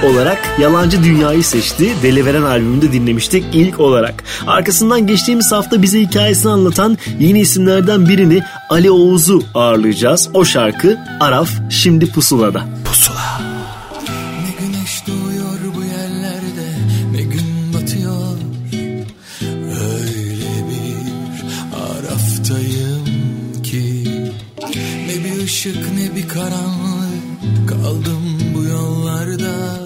olarak 0.06 0.38
Yalancı 0.60 1.04
Dünya'yı 1.04 1.44
seçti. 1.44 1.92
Deliveren 2.02 2.42
albümünde 2.42 2.92
dinlemiştik 2.92 3.44
ilk 3.52 3.80
olarak. 3.80 4.24
Arkasından 4.46 5.06
geçtiğimiz 5.06 5.52
hafta 5.52 5.82
bize 5.82 6.00
hikayesini 6.00 6.52
anlatan 6.52 6.98
yeni 7.18 7.40
isimlerden 7.40 8.08
birini 8.08 8.42
Ali 8.70 8.90
Oğuz'u 8.90 9.42
ağırlayacağız. 9.54 10.28
O 10.34 10.44
şarkı 10.44 10.98
Araf 11.20 11.50
şimdi 11.70 12.12
pusulada. 12.12 12.64
Işık 25.66 25.94
ne 25.94 26.16
bir 26.16 26.28
karanlık. 26.28 27.68
Kaldım 27.68 28.38
bu 28.54 28.62
yollarda 28.62 29.85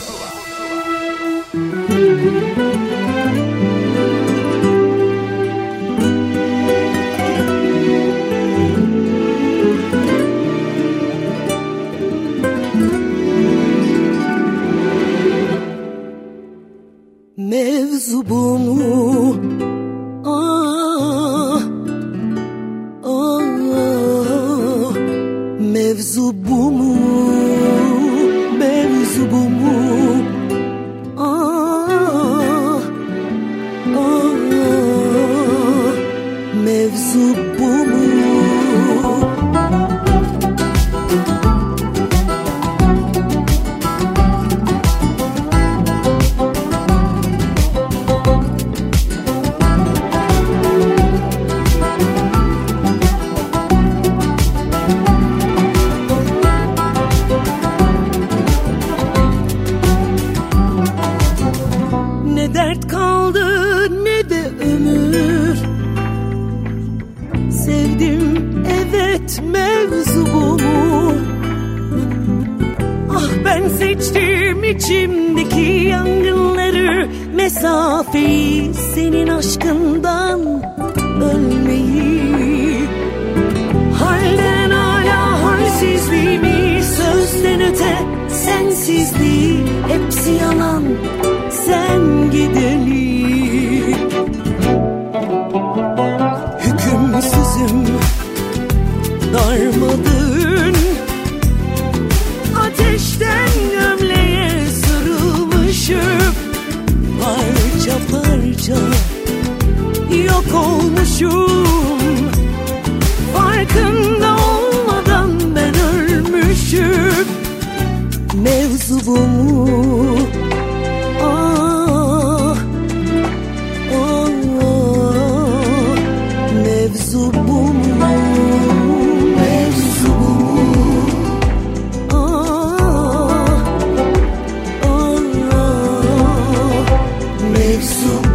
Jesús. 137.81 138.30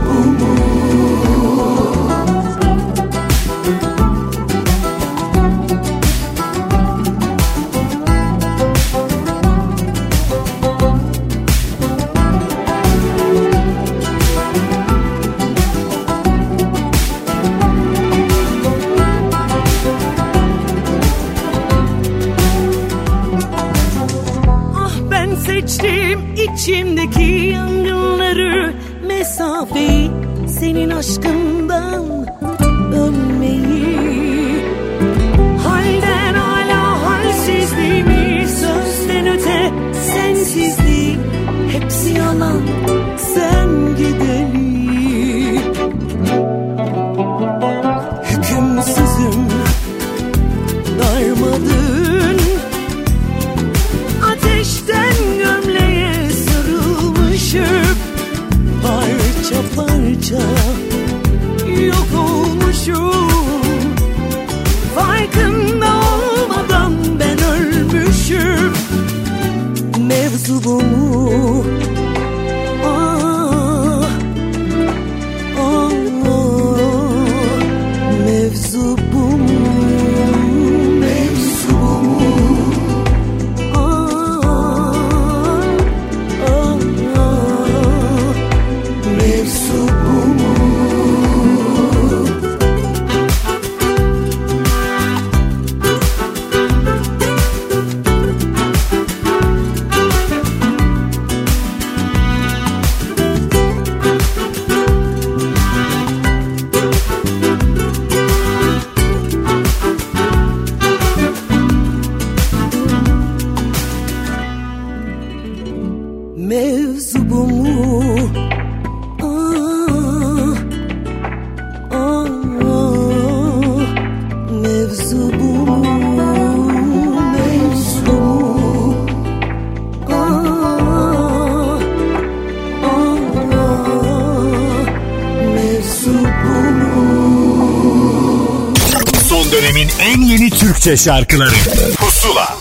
Türkçe 140.86 141.04
şarkıları 141.04 141.54
Pusula 141.96 142.56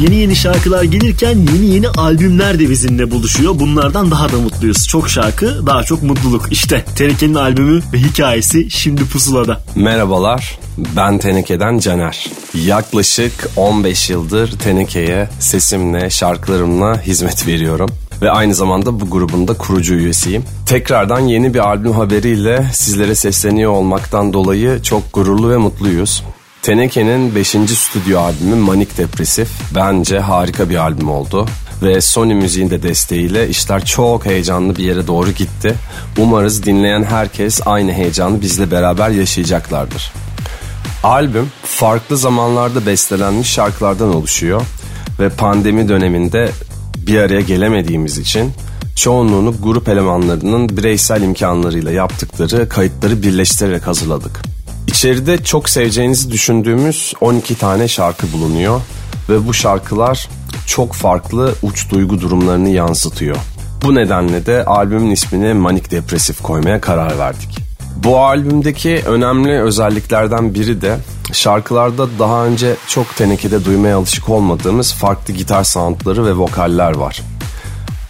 Yeni 0.00 0.14
yeni 0.14 0.36
şarkılar 0.36 0.82
gelirken 0.82 1.38
yeni 1.54 1.66
yeni 1.74 1.88
albümler 1.88 2.58
de 2.58 2.70
bizimle 2.70 3.10
buluşuyor. 3.10 3.58
Bunlardan 3.58 4.10
daha 4.10 4.32
da 4.32 4.36
mutluyuz. 4.36 4.88
Çok 4.88 5.10
şarkı, 5.10 5.66
daha 5.66 5.82
çok 5.82 6.02
mutluluk. 6.02 6.52
İşte 6.52 6.84
Teneke'nin 6.96 7.34
albümü 7.34 7.82
ve 7.92 7.98
hikayesi 7.98 8.70
şimdi 8.70 9.04
pusulada. 9.04 9.60
Merhabalar, 9.74 10.58
ben 10.96 11.18
Teneke'den 11.18 11.78
Caner. 11.78 12.26
Yaklaşık 12.54 13.50
15 13.56 14.10
yıldır 14.10 14.58
Teneke'ye 14.58 15.28
sesimle, 15.40 16.10
şarkılarımla 16.10 17.02
hizmet 17.02 17.46
veriyorum. 17.46 17.90
Ve 18.24 18.30
aynı 18.30 18.54
zamanda 18.54 19.00
bu 19.00 19.10
grubun 19.10 19.48
da 19.48 19.54
kurucu 19.54 19.94
üyesiyim. 19.94 20.44
Tekrardan 20.66 21.20
yeni 21.20 21.54
bir 21.54 21.58
albüm 21.58 21.92
haberiyle 21.92 22.66
sizlere 22.72 23.14
sesleniyor 23.14 23.72
olmaktan 23.72 24.32
dolayı 24.32 24.82
çok 24.82 25.12
gururlu 25.12 25.50
ve 25.50 25.56
mutluyuz. 25.56 26.24
Teneke'nin 26.62 27.34
5. 27.34 27.48
stüdyo 27.48 28.20
albümü 28.20 28.54
Manik 28.54 28.98
Depresif 28.98 29.48
bence 29.74 30.18
harika 30.18 30.70
bir 30.70 30.76
albüm 30.76 31.10
oldu. 31.10 31.46
Ve 31.82 32.00
Sony 32.00 32.34
Müziğin 32.34 32.70
de 32.70 32.82
desteğiyle 32.82 33.48
işler 33.48 33.84
çok 33.84 34.26
heyecanlı 34.26 34.76
bir 34.76 34.84
yere 34.84 35.06
doğru 35.06 35.30
gitti. 35.30 35.74
Umarız 36.18 36.62
dinleyen 36.66 37.02
herkes 37.02 37.60
aynı 37.66 37.92
heyecanı 37.92 38.40
bizle 38.40 38.70
beraber 38.70 39.10
yaşayacaklardır. 39.10 40.12
Albüm 41.02 41.48
farklı 41.62 42.16
zamanlarda 42.16 42.86
bestelenmiş 42.86 43.48
şarkılardan 43.50 44.14
oluşuyor 44.14 44.62
ve 45.20 45.28
pandemi 45.28 45.88
döneminde 45.88 46.50
bir 47.06 47.18
araya 47.18 47.40
gelemediğimiz 47.40 48.18
için 48.18 48.52
çoğunluğunu 48.96 49.54
grup 49.62 49.88
elemanlarının 49.88 50.76
bireysel 50.76 51.22
imkanlarıyla 51.22 51.90
yaptıkları 51.90 52.68
kayıtları 52.68 53.22
birleştirerek 53.22 53.86
hazırladık. 53.86 54.42
İçeride 54.86 55.44
çok 55.44 55.68
seveceğinizi 55.68 56.30
düşündüğümüz 56.30 57.12
12 57.20 57.58
tane 57.58 57.88
şarkı 57.88 58.32
bulunuyor 58.32 58.80
ve 59.28 59.46
bu 59.46 59.54
şarkılar 59.54 60.28
çok 60.66 60.92
farklı 60.92 61.54
uç 61.62 61.90
duygu 61.90 62.20
durumlarını 62.20 62.68
yansıtıyor. 62.68 63.36
Bu 63.82 63.94
nedenle 63.94 64.46
de 64.46 64.64
albümün 64.64 65.10
ismini 65.10 65.54
Manik 65.54 65.90
Depresif 65.90 66.42
koymaya 66.42 66.80
karar 66.80 67.18
verdik. 67.18 67.73
Bu 68.04 68.20
albümdeki 68.20 69.02
önemli 69.06 69.60
özelliklerden 69.60 70.54
biri 70.54 70.82
de 70.82 70.96
şarkılarda 71.32 72.18
daha 72.18 72.46
önce 72.46 72.74
çok 72.86 73.16
tenekede 73.16 73.64
duymaya 73.64 73.98
alışık 73.98 74.28
olmadığımız 74.28 74.94
farklı 74.94 75.34
gitar 75.34 75.64
soundları 75.64 76.26
ve 76.26 76.32
vokaller 76.32 76.96
var. 76.96 77.22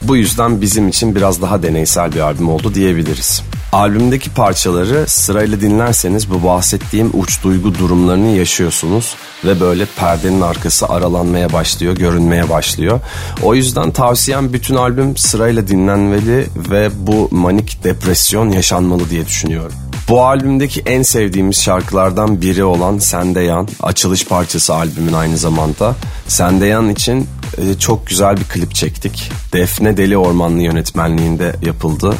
Bu 0.03 0.16
yüzden 0.16 0.61
bizim 0.61 0.88
için 0.88 1.14
biraz 1.14 1.42
daha 1.42 1.62
deneysel 1.62 2.12
bir 2.12 2.20
albüm 2.20 2.49
oldu 2.49 2.74
diyebiliriz. 2.74 3.42
Albümdeki 3.72 4.30
parçaları 4.30 5.05
sırayla 5.07 5.61
dinlerseniz 5.61 6.30
bu 6.30 6.45
bahsettiğim 6.45 7.11
uç 7.12 7.42
duygu 7.45 7.74
durumlarını 7.74 8.36
yaşıyorsunuz 8.36 9.14
ve 9.45 9.61
böyle 9.61 9.86
perdenin 9.86 10.40
arkası 10.40 10.88
aralanmaya 10.88 11.53
başlıyor, 11.53 11.97
görünmeye 11.97 12.49
başlıyor. 12.49 13.01
O 13.42 13.55
yüzden 13.55 13.90
tavsiyem 13.90 14.53
bütün 14.53 14.74
albüm 14.74 15.16
sırayla 15.16 15.68
dinlenmeli 15.68 16.47
ve 16.70 16.90
bu 16.97 17.28
manik 17.30 17.84
depresyon 17.84 18.51
yaşanmalı 18.51 19.11
diye 19.11 19.26
düşünüyorum. 19.26 19.84
Bu 20.09 20.24
albümdeki 20.24 20.80
en 20.86 21.02
sevdiğimiz 21.02 21.62
şarkılardan 21.62 22.42
biri 22.42 22.64
olan 22.64 22.98
Sende 22.98 23.40
Yan, 23.40 23.68
açılış 23.82 24.26
parçası 24.26 24.74
albümün 24.74 25.12
aynı 25.12 25.36
zamanda. 25.36 25.94
Sende 26.28 26.66
Yan 26.66 26.88
için 26.88 27.28
e, 27.59 27.78
çok 27.78 28.07
güzel 28.07 28.36
bir 28.36 28.44
klip 28.44 28.74
çektik. 28.74 29.30
Defne 29.52 29.96
Deli 29.96 30.16
Ormanlı 30.16 30.62
yönetmenliğinde 30.62 31.57
yapıldı. 31.62 32.14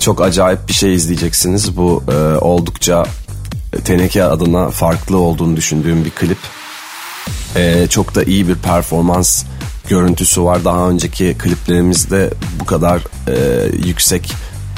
Çok 0.00 0.20
acayip 0.20 0.68
bir 0.68 0.72
şey 0.72 0.94
izleyeceksiniz. 0.94 1.76
Bu 1.76 2.04
e, 2.12 2.36
oldukça 2.36 3.04
Teneke 3.84 4.24
adına 4.24 4.70
farklı 4.70 5.18
olduğunu 5.18 5.56
düşündüğüm 5.56 6.04
bir 6.04 6.10
klip. 6.10 6.38
E, 7.56 7.86
çok 7.86 8.14
da 8.14 8.22
iyi 8.24 8.48
bir 8.48 8.54
performans 8.54 9.44
görüntüsü 9.88 10.42
var. 10.42 10.64
Daha 10.64 10.88
önceki 10.88 11.36
kliplerimizde 11.38 12.30
bu 12.60 12.64
kadar 12.64 13.02
e, 13.28 13.66
yüksek 13.86 14.32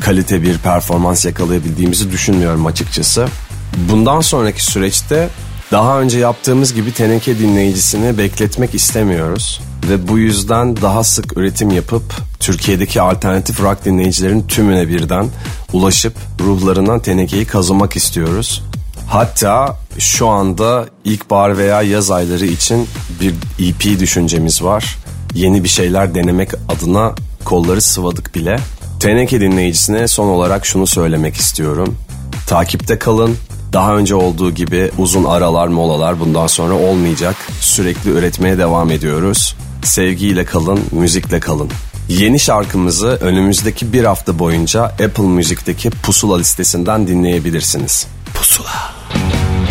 kalite 0.04 0.42
bir 0.42 0.58
performans 0.58 1.24
yakalayabildiğimizi 1.24 2.10
düşünmüyorum 2.12 2.66
açıkçası. 2.66 3.26
Bundan 3.90 4.20
sonraki 4.20 4.64
süreçte 4.64 5.28
daha 5.72 6.00
önce 6.00 6.18
yaptığımız 6.18 6.74
gibi 6.74 6.92
teneke 6.92 7.38
dinleyicisini 7.38 8.18
bekletmek 8.18 8.74
istemiyoruz. 8.74 9.60
Ve 9.88 10.08
bu 10.08 10.18
yüzden 10.18 10.76
daha 10.76 11.04
sık 11.04 11.38
üretim 11.38 11.70
yapıp 11.70 12.02
Türkiye'deki 12.40 13.00
alternatif 13.00 13.60
rock 13.60 13.84
dinleyicilerin 13.84 14.42
tümüne 14.42 14.88
birden 14.88 15.28
ulaşıp 15.72 16.14
ruhlarından 16.40 17.00
tenekeyi 17.00 17.44
kazımak 17.44 17.96
istiyoruz. 17.96 18.62
Hatta 19.08 19.76
şu 19.98 20.28
anda 20.28 20.86
ilkbahar 21.04 21.58
veya 21.58 21.82
yaz 21.82 22.10
ayları 22.10 22.46
için 22.46 22.88
bir 23.20 23.34
EP 23.68 24.00
düşüncemiz 24.00 24.62
var. 24.62 24.96
Yeni 25.34 25.64
bir 25.64 25.68
şeyler 25.68 26.14
denemek 26.14 26.50
adına 26.68 27.14
kolları 27.44 27.80
sıvadık 27.80 28.34
bile. 28.34 28.56
Teneke 29.00 29.40
dinleyicisine 29.40 30.08
son 30.08 30.28
olarak 30.28 30.66
şunu 30.66 30.86
söylemek 30.86 31.36
istiyorum. 31.36 31.98
Takipte 32.46 32.98
kalın. 32.98 33.36
Daha 33.72 33.96
önce 33.96 34.14
olduğu 34.14 34.50
gibi 34.50 34.90
uzun 34.98 35.24
aralar 35.24 35.68
molalar 35.68 36.20
bundan 36.20 36.46
sonra 36.46 36.74
olmayacak. 36.74 37.36
Sürekli 37.60 38.10
üretmeye 38.10 38.58
devam 38.58 38.90
ediyoruz. 38.90 39.56
Sevgiyle 39.82 40.44
kalın, 40.44 40.80
müzikle 40.90 41.40
kalın. 41.40 41.70
Yeni 42.08 42.40
şarkımızı 42.40 43.18
önümüzdeki 43.20 43.92
bir 43.92 44.04
hafta 44.04 44.38
boyunca 44.38 44.82
Apple 44.84 45.24
Müzik'teki 45.24 45.90
Pusula 45.90 46.38
listesinden 46.38 47.06
dinleyebilirsiniz. 47.06 48.06
Pusula. 48.34 48.94
Sen 49.14 49.63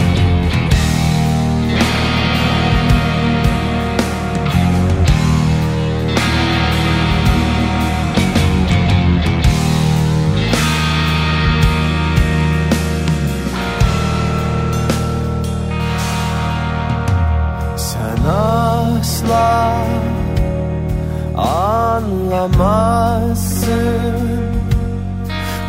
anlamazsın 22.44 23.74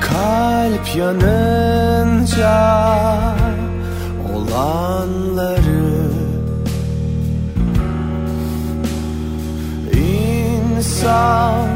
Kalp 0.00 0.96
yanınca 0.96 2.54
olanları 4.34 5.84
İnsan 9.92 11.68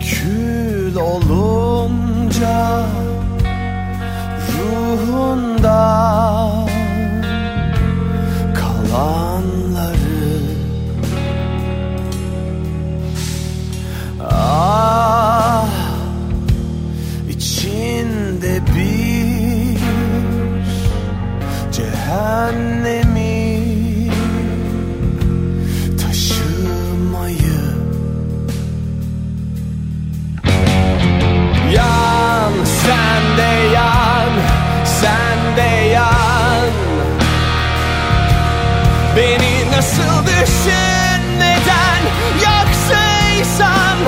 kül 0.00 0.96
olunca 0.96 2.84
ruhunda 4.48 5.75
düşünmeden 40.46 42.02
yaksaysan 42.44 43.98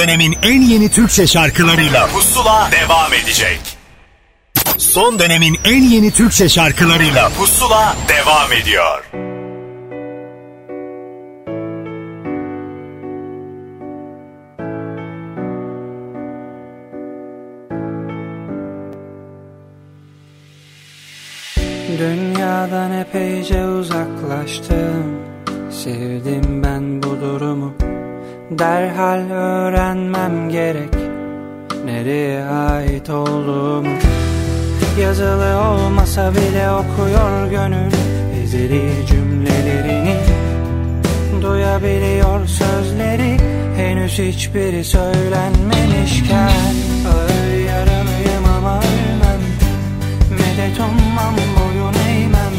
dönemin 0.00 0.36
en 0.42 0.62
yeni 0.62 0.90
Türkçe 0.90 1.26
şarkılarıyla 1.26 2.06
Pusula 2.06 2.70
devam 2.72 3.12
edecek. 3.12 3.60
Son 4.78 5.18
dönemin 5.18 5.58
en 5.64 5.82
yeni 5.82 6.10
Türkçe 6.10 6.48
şarkılarıyla 6.48 7.28
Pusula 7.28 7.96
devam 8.08 8.52
ediyor. 8.52 9.04
Dünyadan 21.98 22.92
epeyce 22.92 23.66
uzaklaştım 23.66 25.20
Sevdim 25.70 26.62
ben 26.64 27.02
bu 27.02 27.20
durumu 27.20 27.74
Derhal 28.50 29.30
öğrenmem 29.30 30.50
gerek 30.50 30.94
Nereye 31.84 32.44
ait 32.44 33.10
olduğumu. 33.10 33.88
Yazılı 35.00 35.60
olmasa 35.60 36.32
bile 36.32 36.70
okuyor 36.70 37.50
gönül 37.50 37.92
Ezeli 38.42 39.06
cümlelerini. 39.08 40.16
Duyabiliyor 41.42 42.46
sözleri 42.46 43.36
Henüz 43.76 44.18
hiçbiri 44.18 44.84
söylenmemişken. 44.84 46.74
Ağır 47.08 47.66
yaralıyım 47.66 48.44
ama 48.58 48.76
ölmem. 48.78 49.40
Medet 50.30 50.80
ummam 50.80 51.34
boyun 51.36 51.94
eğmem. 52.08 52.54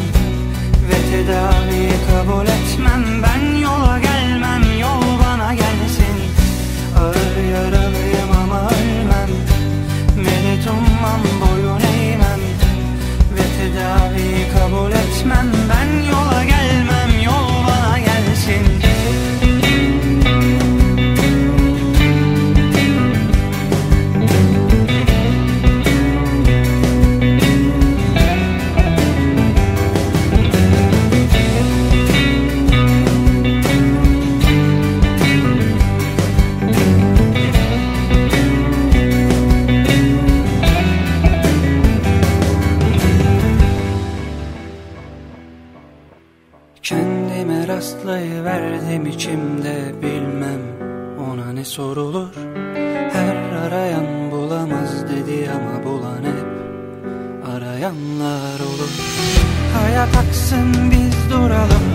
Ve 0.90 1.12
tedaviyi 1.12 1.92
kabul 2.08 2.44
etmem 2.44 2.61
kabul 14.54 14.92
etmem 14.92 15.61
Aksın 60.52 60.92
biz 60.92 61.30
duralım 61.30 61.91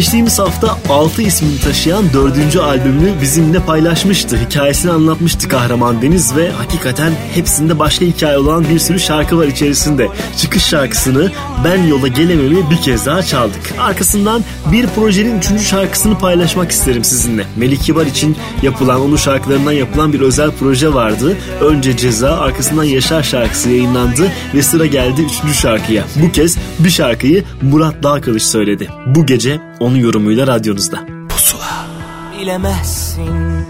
Geçtiğimiz 0.00 0.38
hafta 0.38 0.78
6 0.88 1.22
ismini 1.22 1.60
taşıyan 1.60 2.04
4. 2.12 2.56
albümünü 2.56 3.20
bizimle 3.22 3.60
paylaşmıştı. 3.60 4.36
Hikayesini 4.36 4.92
anlatmıştı 4.92 5.48
Kahraman 5.48 6.02
Deniz 6.02 6.36
ve 6.36 6.50
hakikaten 6.50 7.12
hepsinde 7.34 7.78
başka 7.78 8.04
hikaye 8.04 8.38
olan 8.38 8.64
bir 8.68 8.78
sürü 8.78 9.00
şarkı 9.00 9.38
var 9.38 9.46
içerisinde. 9.46 10.08
Çıkış 10.36 10.64
şarkısını 10.64 11.30
Ben 11.64 11.82
Yola 11.82 12.08
Gelemem'i 12.08 12.70
bir 12.70 12.76
kez 12.76 13.06
daha 13.06 13.22
çaldık. 13.22 13.74
Arkasından 13.78 14.44
bir 14.72 14.86
projenin 14.86 15.38
3. 15.38 15.62
şarkısını 15.62 16.18
paylaşmak 16.18 16.70
isterim 16.70 17.04
sizinle. 17.04 17.44
Melik 17.56 17.82
Kibar 17.82 18.06
için 18.06 18.36
yapılan, 18.62 19.00
onun 19.00 19.16
şarkılarından 19.16 19.72
yapılan 19.72 20.12
bir 20.12 20.20
özel 20.20 20.50
proje 20.50 20.94
vardı. 20.94 21.36
Önce 21.60 21.96
Ceza, 21.96 22.38
arkasından 22.38 22.84
Yaşar 22.84 23.22
şarkısı 23.22 23.70
yayınlandı 23.70 24.32
ve 24.54 24.62
sıra 24.62 24.86
geldi 24.86 25.26
3. 25.48 25.56
şarkıya. 25.56 26.04
Bu 26.22 26.32
kez 26.32 26.56
bir 26.84 26.90
şarkıyı 26.90 27.44
Murat 27.62 28.02
Dağkılıç 28.02 28.42
söyledi. 28.42 28.88
Bu 29.06 29.26
gece 29.26 29.60
onun 29.80 29.96
yorumuyla 29.96 30.46
radyonuzda. 30.46 30.98
Bilemezsin 32.40 33.66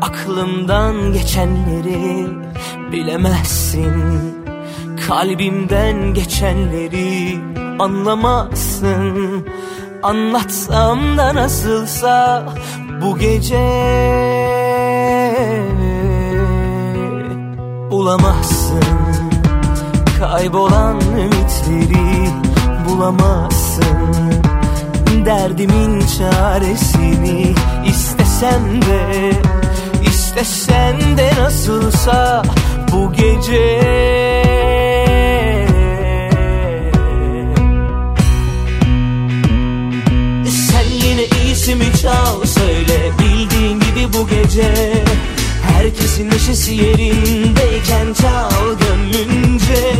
aklımdan 0.00 1.12
geçenleri. 1.12 2.26
Bilemezsin 2.92 3.92
kalbimden 5.08 6.14
geçenleri. 6.14 7.38
Anlamazsın 7.78 9.46
anlatsam 10.02 11.18
da 11.18 11.34
nasılsa 11.34 12.44
bu 13.02 13.18
gece. 13.18 13.66
Bulamazsın 17.90 18.95
kaybolan 20.18 21.00
ümitleri 21.00 22.30
Bulamazsın. 22.88 23.84
Derdimin 25.26 26.02
çaresini 26.18 27.54
istesem 27.86 28.82
de 28.82 29.32
istesen 30.08 31.00
de 31.16 31.30
nasılsa 31.40 32.42
bu 32.92 33.12
gece. 33.12 33.82
Sen 40.50 40.90
yine 40.90 41.24
iyisi 41.44 41.74
mi 41.74 41.86
çal 42.02 42.44
söyle 42.44 43.10
bildiğin 43.18 43.80
gibi 43.80 44.12
bu 44.12 44.28
gece 44.28 45.04
herkesin 45.76 46.30
neşesi 46.30 46.74
yerindeyken 46.74 48.12
çal 48.12 48.78
gönlünce 48.78 49.94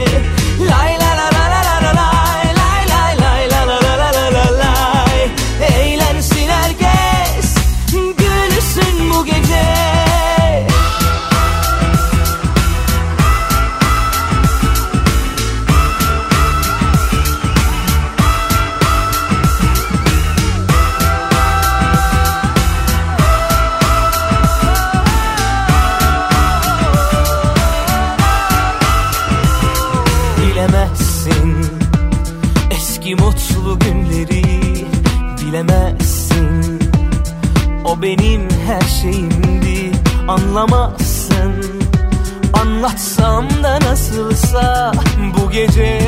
olsa 44.56 44.92
bu 45.38 45.50
gece 45.50 46.00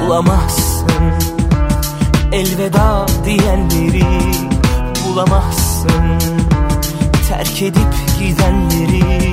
Bulamazsın. 0.00 0.86
Elveda 2.32 3.06
diyenleri 3.24 4.04
Bulamazsın. 5.04 6.18
Terk 7.28 7.62
edip 7.62 7.94
gidenleri 8.18 9.32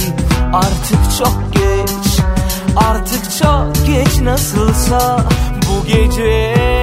Artık 0.54 1.18
çok 1.20 1.54
geç 1.54 2.20
artık 2.76 3.38
çok 3.40 3.88
geç 3.88 4.22
nasılsa 4.22 5.26
bu 5.56 5.86
gece 5.88 6.81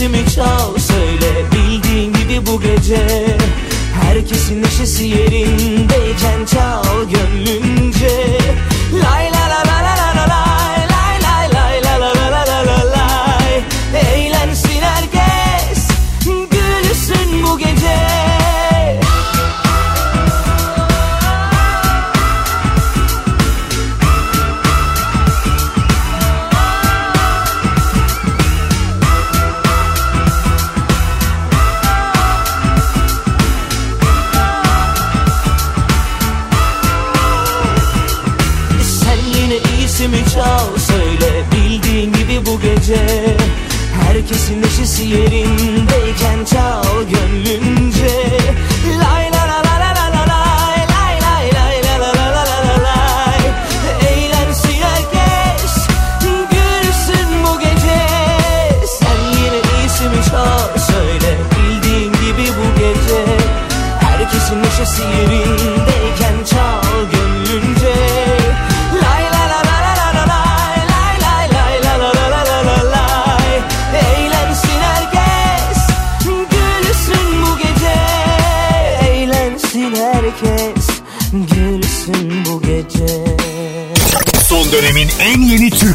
sesimi 0.00 0.30
çal 0.34 0.78
söyle. 0.78 1.44
Bildiğin 1.52 2.12
gibi 2.12 2.46
bu 2.46 2.60
gece 2.60 3.36
Herkesin 4.02 4.62
neşesi 4.62 5.04
yerindeyken 5.04 6.44
çal 6.46 6.84
gönlünce. 7.04 8.38
Lay 8.92 9.32
la 9.32 9.50
la 9.50 9.69
Herkesin 44.30 44.62
yerindeyken 45.02 46.44
çal 46.44 47.02
gönlünce. 47.02 48.39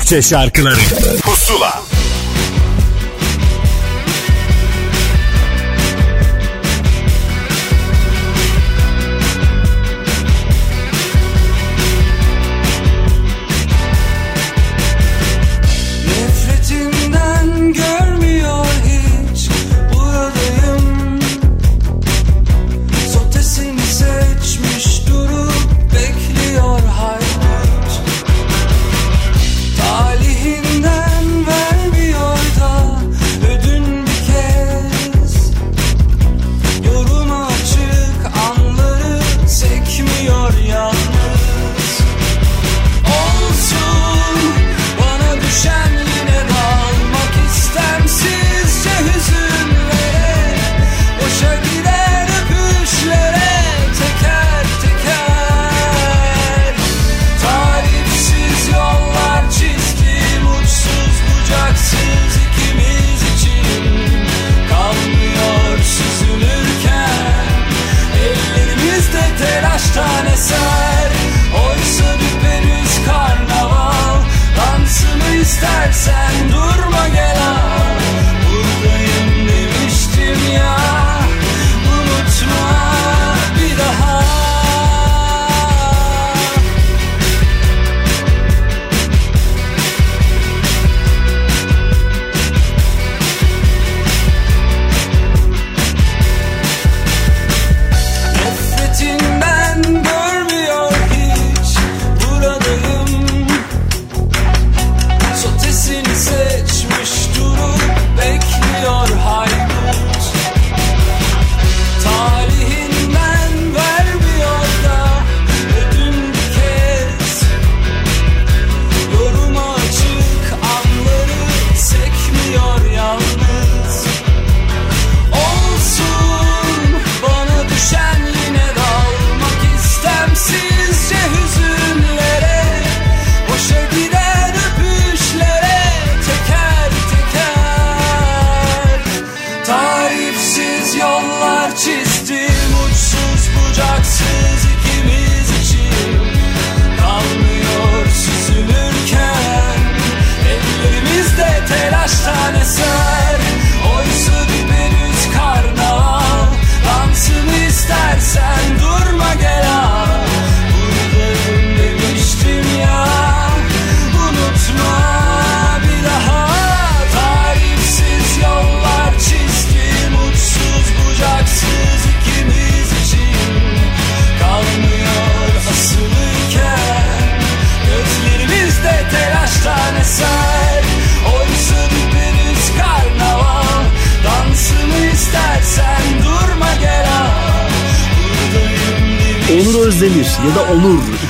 Türkçe 0.05 0.21
şarkıları. 0.21 0.75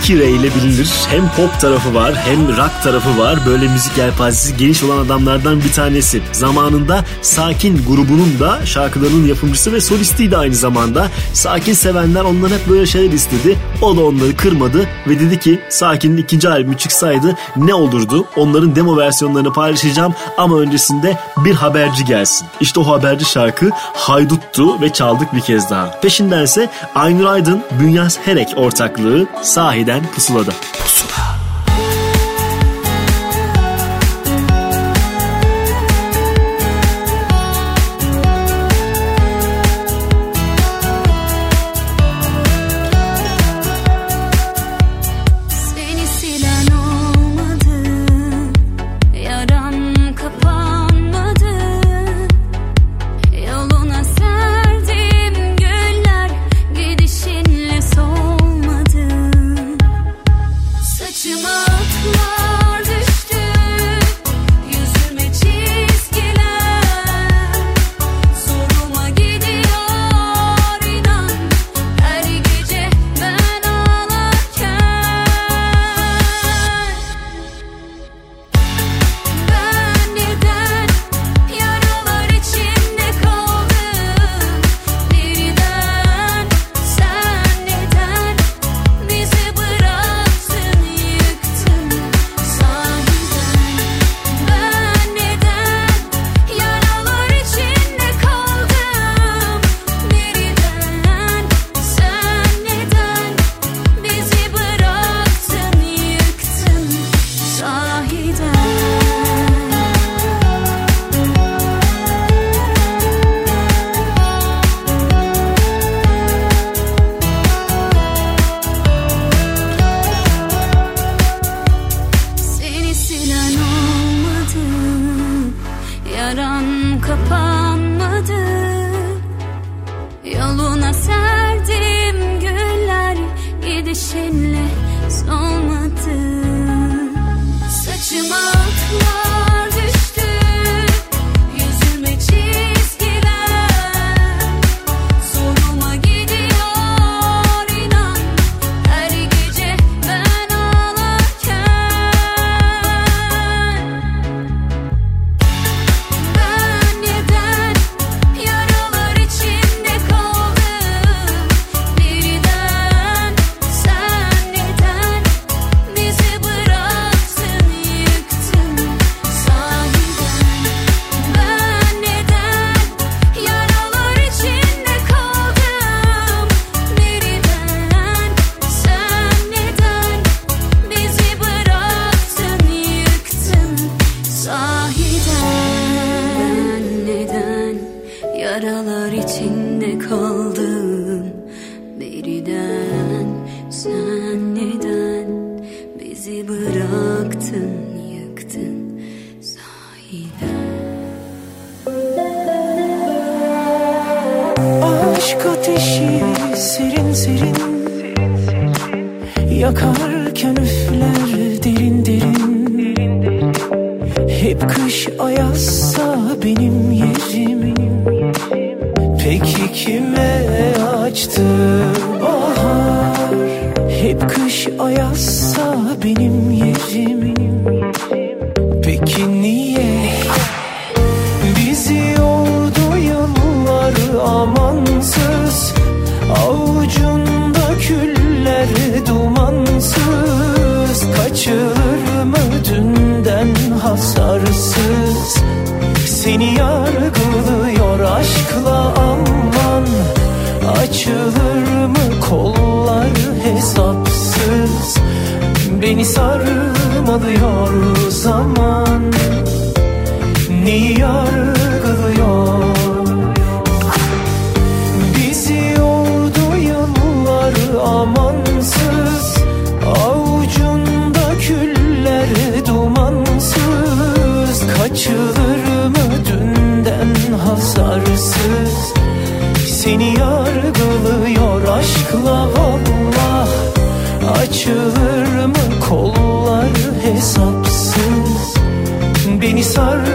iki 0.05 0.13
ile 0.13 0.55
bilinir. 0.55 0.89
Hem 1.07 1.29
pop 1.29 1.59
tarafı 1.59 1.95
var 1.95 2.15
hem 2.15 2.47
rock 2.47 2.83
tarafı 2.83 3.19
var. 3.19 3.39
Böyle 3.45 3.67
müzik 3.67 3.97
yelpazesi 3.97 4.57
geniş 4.57 4.83
olan 4.83 5.05
adamlardan 5.05 5.59
bir 5.59 5.71
tanesi. 5.73 6.21
Zamanında 6.31 7.03
Sakin 7.21 7.85
grubunun 7.87 8.39
da 8.39 8.65
şarkılarının 8.65 9.27
yapımcısı 9.27 9.73
ve 9.73 9.81
solistiydi 9.81 10.37
aynı 10.37 10.55
zamanda. 10.55 11.07
Sakin 11.33 11.73
sevenler 11.73 12.21
ondan 12.21 12.49
hep 12.49 12.69
böyle 12.69 12.85
şeyler 12.85 13.13
istedi. 13.13 13.57
O 13.81 13.97
da 13.97 14.05
onları 14.05 14.35
kırmadı 14.35 14.87
ve 15.07 15.19
dedi 15.19 15.39
ki 15.39 15.59
Sakin'in 15.69 16.17
ikinci 16.17 16.49
albümü 16.49 16.77
çıksaydı 16.77 17.35
ne 17.57 17.73
olurdu? 17.73 18.25
Onların 18.35 18.75
demo 18.75 18.97
versiyonlarını 18.97 19.53
paylaşacağım 19.53 20.13
ama 20.37 20.59
öncesinde 20.59 21.17
bir 21.37 21.53
haberci 21.53 22.05
gelsin. 22.05 22.47
İşte 22.59 22.79
o 22.79 22.83
haberci 22.83 23.25
şarkı 23.25 23.69
Haydut'tu 23.93 24.81
ve 24.81 24.93
çaldık 24.93 25.33
bir 25.33 25.41
kez 25.41 25.69
daha. 25.69 25.99
Peşindense 25.99 26.69
Aynur 26.95 27.25
Aydın, 27.25 27.61
Bünyas 27.79 28.17
Herek 28.25 28.47
ortaklığı 28.55 29.25
sahiden 29.43 29.94
Eren 29.95 30.11
Pusula'da. 30.11 30.51
Pusula. 30.77 31.34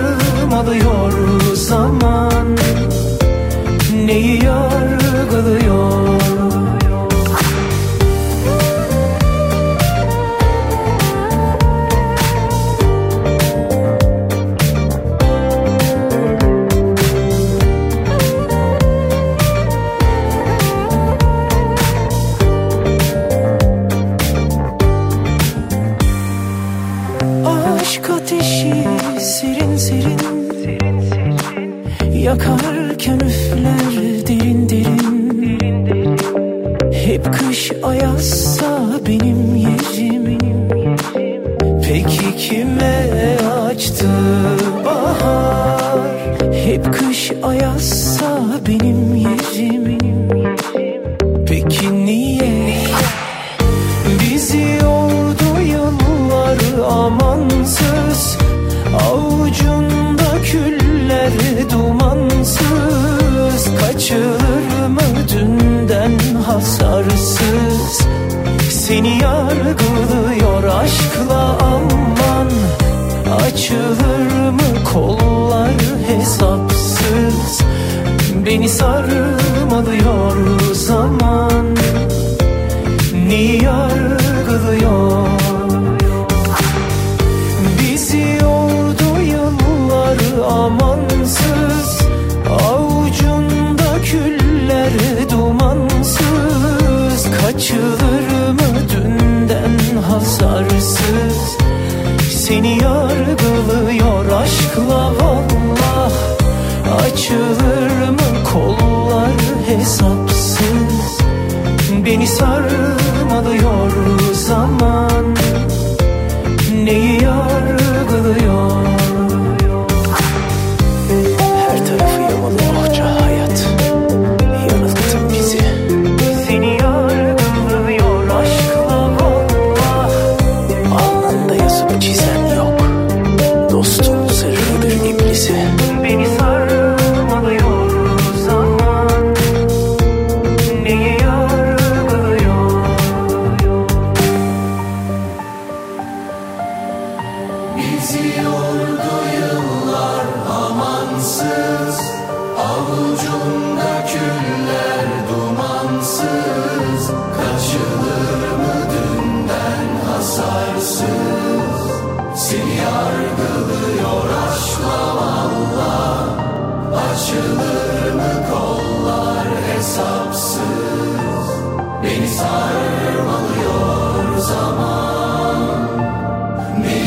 yarım 0.00 0.52
alıyor 0.52 1.12
zaman. 1.54 2.56
Neyi 4.06 4.44
yargılıyor? 4.44 5.99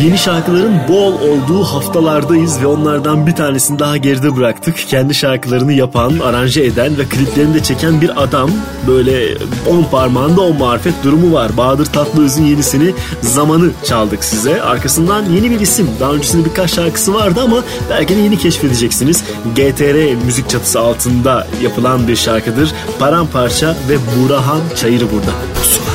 Yeni 0.04 0.18
şarkıların 0.18 0.88
bol 0.88 1.14
olduğu 1.14 1.64
haftalardayız 1.64 2.62
ve 2.62 2.68
onlardan 2.68 3.28
bir 3.28 3.36
tanesini 3.36 3.80
daha 3.80 3.98
geride 3.98 4.36
bıraktık. 4.36 4.78
Kendi 4.88 5.16
şarkılarını 5.16 5.74
yapan, 5.74 6.20
aranje 6.20 6.64
eden 6.64 6.98
ve 6.98 7.06
kliplerini 7.06 7.54
de 7.54 7.64
çeken 7.64 8.02
bir 8.02 8.24
adam. 8.24 8.52
Böyle 8.88 9.38
on 9.70 9.84
parmağında 9.84 10.42
on 10.42 10.58
marifet 10.58 10.94
durumu 11.04 11.34
var. 11.34 11.58
Bahadır 11.58 11.86
Tatlıöz'ün 11.86 12.44
yenisini 12.44 12.94
Zamanı 13.22 13.72
çaldık 13.84 14.24
size. 14.24 14.62
Arkasından 14.62 15.26
yeni 15.26 15.52
bir 15.52 15.60
isim. 15.60 15.90
Daha 16.00 16.14
öncesinde 16.14 16.46
birkaç 16.46 16.74
şarkısı 16.74 17.14
vardı 17.14 17.42
ama 17.44 17.64
belki 17.90 18.16
de 18.16 18.20
yeni 18.20 18.38
keşfedeceksiniz. 18.38 19.24
GTR 19.56 20.26
müzik 20.26 20.50
çatısı 20.50 20.80
altında 20.80 21.48
yapılan 21.62 22.08
bir 22.08 22.16
şarkıdır. 22.16 22.72
Paramparça 23.00 23.76
ve 23.90 23.98
Burhan 23.98 24.62
Çayırı 24.76 25.12
burada. 25.12 25.32
Pusula. 25.56 25.86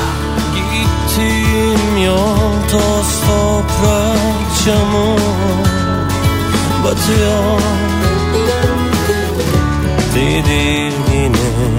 Gittiğim 0.55 2.05
yol 2.05 2.38
toz 2.71 3.21
toprak 3.27 4.65
çamur 4.65 5.19
batıyor. 6.83 7.61
Tedirginim 10.13 11.77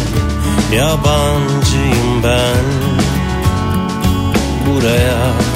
yabancıyım 0.73 2.23
ben. 2.25 2.65
Buraya 4.67 5.50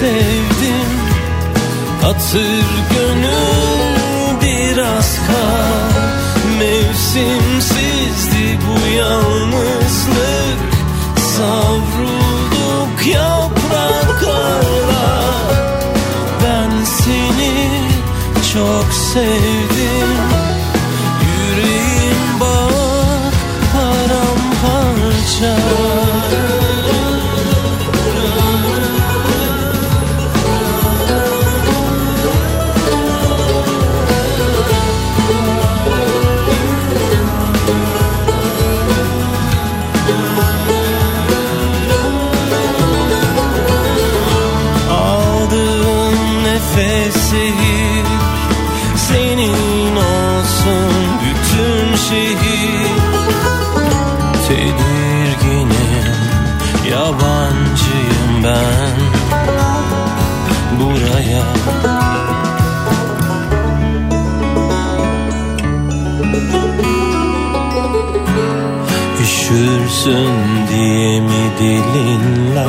sevdim. 0.00 0.90
Hatır 2.02 2.64
gönül 2.94 3.96
biraz 4.42 5.10
kar 5.26 5.96
Mevsimsizdi 6.58 8.46
bu 8.66 8.76
yalnızlık. 8.96 10.60
Savrulduk 11.36 12.96
yapraklarla 13.06 15.08
Ben 16.42 16.72
seni 16.84 17.54
çok 18.52 18.88
sevdim 19.12 19.65
Üşürsün 69.86 70.66
diye 70.68 71.20
mi 71.20 71.50
dilinler 71.60 72.66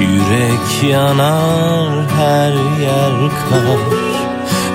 Yürek 0.00 0.90
yanar 0.90 2.10
her 2.16 2.52
yer 2.82 3.30
kar. 3.30 3.78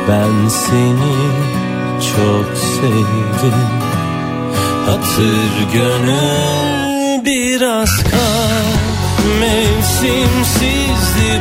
Ben 0.09 0.47
seni 0.49 1.15
çok 2.15 2.57
sevdim. 2.57 3.61
Hatır 4.85 5.73
gönül 5.73 7.25
biraz 7.25 8.03
kar. 8.03 8.75
Mevsimsizdi 9.39 10.61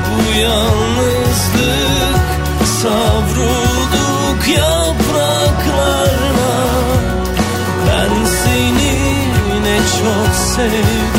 bu 0.06 0.40
yalnızlık. 0.40 2.20
Savrulduk 2.64 4.48
yapraklarla 4.48 4.79
sevdim 10.60 11.09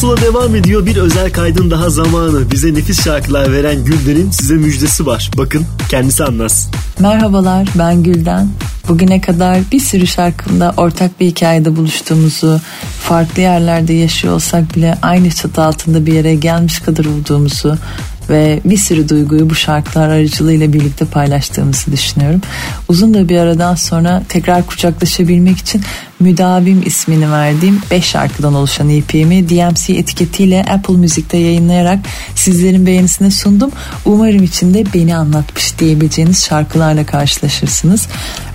Pusula 0.00 0.16
devam 0.16 0.54
ediyor. 0.54 0.86
Bir 0.86 0.96
özel 0.96 1.32
kaydın 1.32 1.70
daha 1.70 1.90
zamanı. 1.90 2.50
Bize 2.50 2.74
nefis 2.74 3.04
şarkılar 3.04 3.52
veren 3.52 3.84
Gülden'in 3.84 4.30
size 4.30 4.54
müjdesi 4.54 5.06
var. 5.06 5.30
Bakın 5.36 5.66
kendisi 5.90 6.24
anlatsın. 6.24 6.72
Merhabalar 6.98 7.68
ben 7.78 8.02
Gülden. 8.02 8.48
Bugüne 8.88 9.20
kadar 9.20 9.58
bir 9.72 9.80
sürü 9.80 10.06
şarkımda 10.06 10.74
ortak 10.76 11.20
bir 11.20 11.26
hikayede 11.26 11.76
buluştuğumuzu, 11.76 12.60
farklı 13.00 13.42
yerlerde 13.42 13.92
yaşıyor 13.92 14.34
olsak 14.34 14.76
bile 14.76 14.98
aynı 15.02 15.30
çatı 15.30 15.62
altında 15.62 16.06
bir 16.06 16.12
yere 16.12 16.34
gelmiş 16.34 16.78
kadar 16.78 17.04
olduğumuzu 17.04 17.78
ve 18.30 18.60
bir 18.64 18.76
sürü 18.76 19.08
duyguyu 19.08 19.50
bu 19.50 19.54
şarkılar 19.54 20.08
aracılığıyla 20.08 20.72
birlikte 20.72 21.04
paylaştığımızı 21.04 21.92
düşünüyorum. 21.92 22.40
Uzun 22.88 23.14
da 23.14 23.28
bir 23.28 23.38
aradan 23.38 23.74
sonra 23.74 24.22
tekrar 24.28 24.66
kucaklaşabilmek 24.66 25.58
için 25.58 25.82
Müdavim 26.20 26.82
ismini 26.86 27.32
verdiğim 27.32 27.80
5 27.90 28.04
şarkıdan 28.04 28.54
oluşan 28.54 28.88
EP'mi 28.88 29.48
DMC 29.48 29.94
etiketiyle 29.94 30.64
Apple 30.70 30.94
Müzik'te 30.94 31.38
yayınlayarak 31.38 31.98
sizlerin 32.34 32.86
beğenisine 32.86 33.30
sundum. 33.30 33.70
Umarım 34.04 34.42
içinde 34.42 34.84
beni 34.94 35.16
anlatmış 35.16 35.78
diyebileceğiniz 35.78 36.44
şarkılarla 36.44 37.06
karşılaşırsınız. 37.06 38.08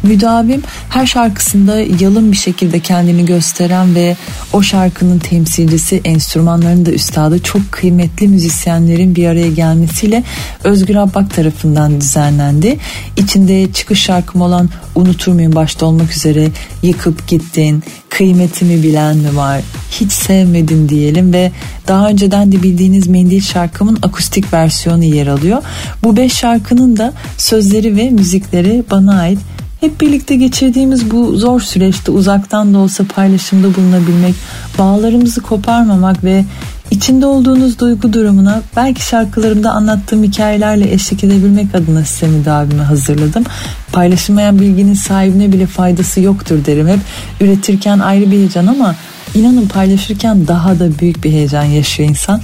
Müdavim 0.04 0.64
her 0.90 1.06
şarkısında 1.06 1.80
yalın 2.00 2.32
bir 2.32 2.38
şekilde 2.38 2.80
kendini 2.80 3.26
gösteren 3.26 3.96
ve 3.96 4.16
o 4.54 4.62
şarkının 4.62 5.20
temsilcisi 5.20 6.02
enstrümanların 6.06 6.86
da 6.86 6.92
üstadı 6.92 7.44
çok 7.44 7.72
kıymetli 7.72 8.28
müzisyenlerin 8.28 9.16
bir 9.16 9.28
araya 9.28 9.50
gelmesiyle 9.50 10.24
Özgür 10.64 10.96
Abbak 10.96 11.36
tarafından 11.36 12.02
düzenlendi. 12.02 12.78
İçinde 13.18 13.72
çıkış 13.72 14.00
şarkım 14.00 14.42
olan 14.42 14.70
Unutur 14.96 15.32
muyum 15.32 15.56
başta 15.56 15.86
olmak 15.86 16.12
üzere 16.16 16.48
Yıkıp 16.84 17.28
Gittin, 17.54 17.84
Kıymetimi 18.10 18.84
Bilen 18.84 19.18
mi 19.18 19.36
var, 19.36 19.62
Hiç 19.92 20.12
Sevmedin 20.12 20.90
diyelim 20.90 21.34
ve 21.34 21.52
daha 21.88 22.10
önceden 22.10 22.52
de 22.52 22.64
bildiğiniz 22.64 23.08
Mendil 23.08 23.42
şarkımın 23.42 23.98
akustik 24.02 24.54
versiyonu 24.54 25.04
yer 25.04 25.28
alıyor. 25.28 25.64
Bu 26.04 26.18
beş 26.18 26.34
şarkının 26.34 26.98
da 26.98 27.14
sözleri 27.38 27.98
ve 27.98 28.10
müzikleri 28.10 28.84
bana 28.92 29.20
ait 29.20 29.40
hep 29.82 30.02
birlikte 30.02 30.36
geçirdiğimiz 30.36 31.12
bu 31.12 31.38
zor 31.38 31.62
süreçte 31.62 32.12
uzaktan 32.12 32.74
da 32.74 32.78
olsa 32.78 33.04
paylaşımda 33.16 33.76
bulunabilmek, 33.76 34.36
bağlarımızı 34.80 35.42
koparmamak 35.42 36.24
ve 36.24 36.46
içinde 36.92 37.26
olduğunuz 37.26 37.80
duygu 37.80 38.14
durumuna 38.14 38.62
belki 38.76 39.06
şarkılarımda 39.06 39.72
anlattığım 39.72 40.24
hikayelerle 40.24 40.94
eşlik 40.94 41.24
edebilmek 41.24 41.76
adına 41.76 42.06
size 42.06 42.28
müdavimi 42.28 42.82
hazırladım. 42.82 43.44
Paylaşılmayan 43.92 44.60
bilginin 44.60 44.94
sahibine 44.94 45.52
bile 45.52 45.66
faydası 45.66 46.22
yoktur 46.22 46.66
derim 46.66 46.88
hep. 46.88 47.00
Üretirken 47.42 48.00
ayrı 48.00 48.32
bir 48.32 48.38
heyecan 48.38 48.68
ama 48.68 48.96
inanın 49.36 49.68
paylaşırken 49.68 50.48
daha 50.48 50.80
da 50.80 51.00
büyük 51.00 51.24
bir 51.24 51.32
heyecan 51.32 51.64
yaşıyor 51.64 52.10
insan. 52.10 52.42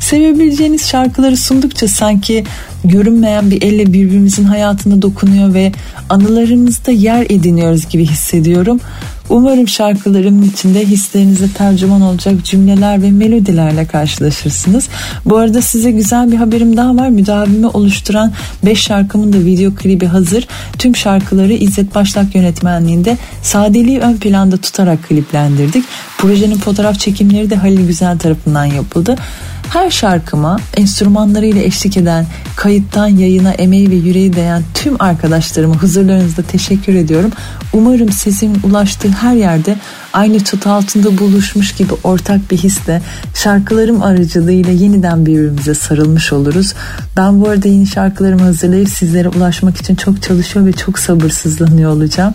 Sevebileceğiniz 0.00 0.88
şarkıları 0.88 1.36
sundukça 1.36 1.88
sanki 1.88 2.44
görünmeyen 2.84 3.50
bir 3.50 3.62
elle 3.62 3.92
birbirimizin 3.92 4.44
hayatına 4.44 5.02
dokunuyor 5.02 5.54
ve 5.54 5.72
anılarımızda 6.08 6.90
yer 6.90 7.26
ediniyoruz 7.28 7.88
gibi 7.88 8.06
hissediyorum. 8.06 8.80
Umarım 9.32 9.68
şarkılarımın 9.68 10.42
içinde 10.42 10.86
hislerinize 10.86 11.48
tercüman 11.48 12.00
olacak 12.00 12.44
cümleler 12.44 13.02
ve 13.02 13.10
melodilerle 13.10 13.86
karşılaşırsınız. 13.86 14.88
Bu 15.24 15.36
arada 15.36 15.62
size 15.62 15.90
güzel 15.90 16.32
bir 16.32 16.36
haberim 16.36 16.76
daha 16.76 16.96
var. 16.96 17.08
Müdavimi 17.08 17.66
oluşturan 17.66 18.32
5 18.64 18.80
şarkımın 18.80 19.32
da 19.32 19.38
video 19.38 19.74
klibi 19.74 20.06
hazır. 20.06 20.48
Tüm 20.78 20.96
şarkıları 20.96 21.52
İzzet 21.52 21.94
Başlak 21.94 22.34
yönetmenliğinde 22.34 23.18
sadeliği 23.42 24.00
ön 24.00 24.16
planda 24.16 24.56
tutarak 24.56 25.02
kliplendirdik. 25.08 25.84
Projenin 26.18 26.56
fotoğraf 26.56 26.98
çekimleri 26.98 27.50
de 27.50 27.56
Halil 27.56 27.86
Güzel 27.86 28.18
tarafından 28.18 28.64
yapıldı. 28.64 29.16
Her 29.72 29.90
şarkıma 29.90 30.60
enstrümanlarıyla 30.76 31.62
eşlik 31.62 31.96
eden, 31.96 32.26
kayıttan 32.56 33.06
yayına 33.06 33.52
emeği 33.52 33.90
ve 33.90 33.94
yüreği 33.94 34.32
değen 34.32 34.62
tüm 34.74 35.02
arkadaşlarıma 35.02 35.74
huzurlarınızda 35.74 36.42
teşekkür 36.42 36.94
ediyorum. 36.94 37.30
Umarım 37.72 38.12
sesin 38.12 38.58
ulaştığı 38.64 39.08
her 39.08 39.34
yerde 39.34 39.76
aynı 40.12 40.44
çatı 40.44 40.70
altında 40.70 41.18
buluşmuş 41.18 41.72
gibi 41.72 41.92
ortak 42.04 42.50
bir 42.50 42.56
hisle 42.56 43.02
şarkılarım 43.34 44.02
aracılığıyla 44.02 44.72
yeniden 44.72 45.26
birbirimize 45.26 45.74
sarılmış 45.74 46.32
oluruz. 46.32 46.74
Ben 47.16 47.40
bu 47.40 47.48
arada 47.48 47.68
yeni 47.68 47.86
şarkılarımı 47.86 48.42
hazırlayıp 48.42 48.88
sizlere 48.88 49.28
ulaşmak 49.28 49.76
için 49.76 49.94
çok 49.94 50.22
çalışıyor 50.22 50.66
ve 50.66 50.72
çok 50.72 50.98
sabırsızlanıyor 50.98 51.92
olacağım. 51.92 52.32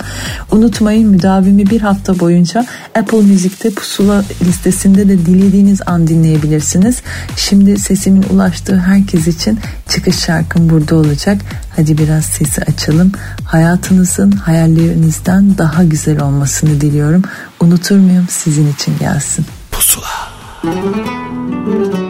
Unutmayın 0.51 1.09
müdavimi 1.09 1.69
bir 1.69 1.81
hafta 1.81 2.19
boyunca 2.19 2.65
Apple 2.99 3.21
Müzik'te 3.21 3.69
pusula 3.69 4.23
listesinde 4.45 5.09
de 5.09 5.25
dilediğiniz 5.25 5.81
an 5.85 6.07
dinleyebilirsiniz. 6.07 7.01
Şimdi 7.35 7.79
sesimin 7.79 8.23
ulaştığı 8.23 8.79
herkes 8.79 9.27
için 9.27 9.59
çıkış 9.89 10.19
şarkım 10.19 10.69
burada 10.69 10.95
olacak. 10.95 11.41
Hadi 11.75 11.97
biraz 11.97 12.25
sesi 12.25 12.61
açalım. 12.61 13.11
Hayatınızın 13.45 14.31
hayallerinizden 14.31 15.57
daha 15.57 15.83
güzel 15.83 16.21
olmasını 16.21 16.81
diliyorum. 16.81 17.21
Unutur 17.59 17.97
muyum 17.97 18.25
sizin 18.29 18.73
için 18.73 18.97
gelsin. 18.99 19.45
Pusula. 19.71 20.07
İstemiyorsan 20.63 22.06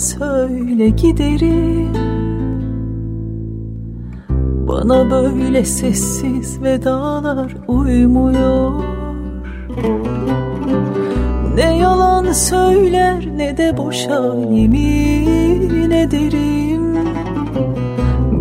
söyle 0.00 0.88
giderim. 0.88 1.92
Bana 4.68 5.10
böyle 5.10 5.64
sessiz 5.64 6.62
vedalar 6.62 7.56
uymuyor. 7.68 8.72
Ne 11.54 11.76
yalan 11.76 12.32
söyler 12.32 13.28
ne 13.36 13.56
de 13.56 13.76
boşa 13.76 14.34
yemin 14.50 15.90
ederim. 15.90 16.96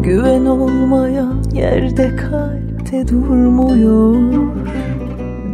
Güven 0.04 0.46
olmayan 0.46 1.44
yerde 1.54 2.16
kalpte 2.16 3.08
durmuyor. 3.08 4.16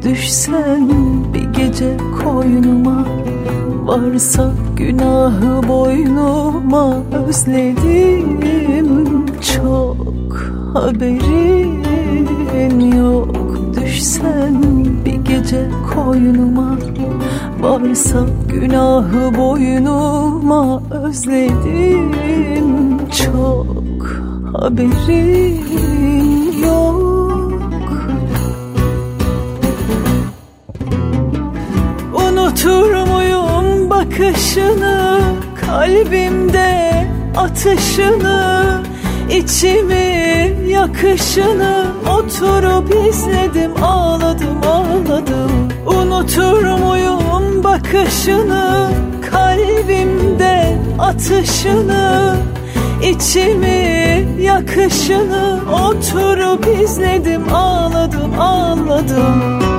Düşsen 0.03 0.89
bir 1.33 1.63
gece 1.63 1.97
koynuma 2.23 3.05
Varsa 3.85 4.51
günahı 4.75 5.67
boynuma 5.67 6.97
özledim. 7.27 9.25
Çok 9.55 9.97
haberin 10.73 12.81
yok. 12.91 13.35
Düşsen 13.75 14.63
bir 15.05 15.13
gece 15.15 15.67
koynuma. 15.93 16.77
Varsa 17.61 18.25
günahı 18.47 19.37
boynuma 19.37 20.81
özledim. 20.91 22.97
Çok 23.09 24.07
haberin 24.53 25.61
yok. 26.63 27.05
Unutur 32.13 33.07
muyum 33.07 33.54
bakışını 33.89 35.21
Kalbimde 35.65 37.07
atışını 37.35 38.81
içimi 39.29 40.53
yakışını 40.67 41.85
Oturup 42.09 43.07
izledim 43.09 43.83
ağladım 43.83 44.57
ağladım. 44.67 45.51
Unutur 45.85 46.63
muyum 46.63 47.63
bakışını 47.63 48.89
Kalbimde 49.31 50.77
atışını 50.99 52.35
içimi 53.03 54.25
yakışını 54.41 55.59
Oturup 55.85 56.67
izledim 56.81 57.53
ağladım 57.53 58.39
ağladım 58.39 59.74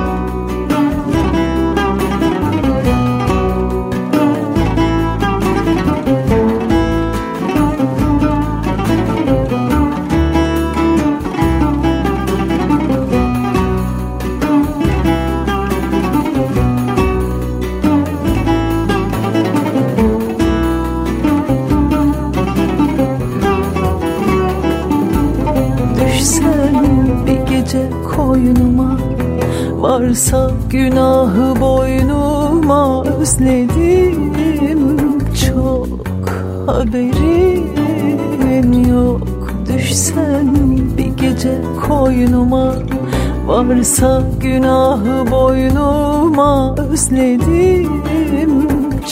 Varsa 43.57 44.21
günahı 44.39 45.31
boynuma 45.31 46.75
Özledim. 46.75 48.59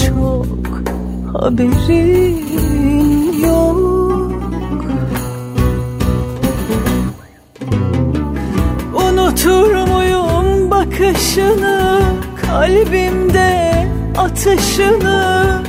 Çok 0.07 0.45
haberin 1.33 2.45
yok. 3.43 3.77
Unutur 8.93 9.87
muyum 9.87 10.71
bakışını 10.71 12.01
kalbimde 12.41 13.73
atışını 14.17 15.61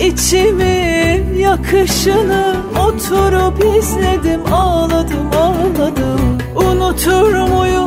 içimi 0.00 1.22
yakışını? 1.38 2.56
Oturup 2.86 3.64
izledim 3.78 4.40
ağladım 4.52 5.30
ağladım. 5.36 6.38
Unutur 6.56 7.34
muyum 7.34 7.84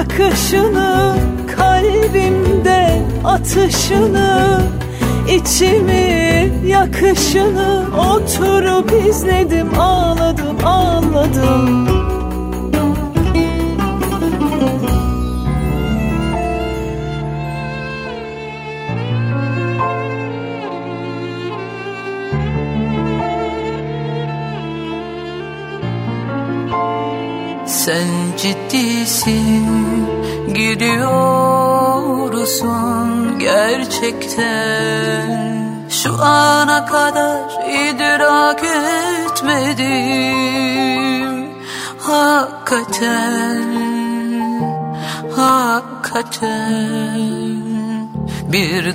bakışını 0.00 1.16
kalbimde 1.56 3.02
atışını 3.24 4.60
içimi 5.28 6.52
yakışını. 6.66 7.84
Oturup 7.98 9.06
izledim 9.08 9.80
ağladım 9.80 10.56
ağladım 10.64 11.99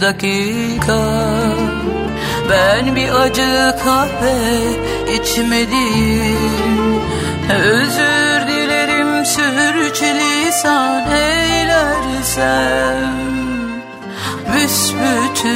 dakika. 0.05 1.01
Ben 2.49 2.95
bir 2.95 3.09
acı 3.09 3.75
kahve 3.83 4.37
içmedim 5.13 6.39
Özür 7.49 8.47
dilerim 8.47 9.25
sürçülisan 9.25 11.11
eylersem. 11.11 12.45
Büsbütün 14.53 15.55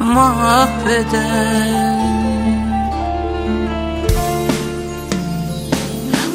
mahveden. 0.00 1.56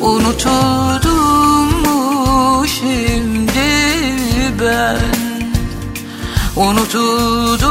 Unutuldum 0.02 1.68
mu 1.84 2.66
şimdi 2.68 3.62
ben 4.62 5.21
Unutuldum 6.56 7.70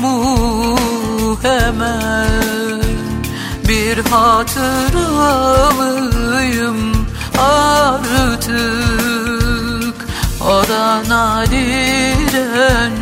mu 0.00 1.38
hemen. 1.42 2.82
Bir 3.68 3.98
hatıra 4.10 5.70
mıyım 5.70 7.06
artık. 7.38 8.52
O 10.40 10.68
da 10.68 11.02
nadiren 11.08 12.92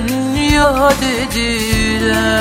yad 0.54 1.02
edilen. 1.20 2.40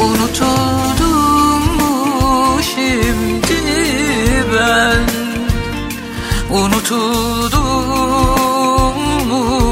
Unutuldum 0.00 1.62
mu 1.78 2.60
şimdi 2.62 3.60
ben. 4.54 5.06
Unutuldum 6.50 7.66
mu 9.28 9.65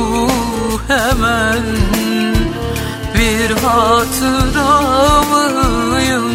Bir 3.64 3.68
hatıra 3.68 5.22
mıyım 5.22 6.28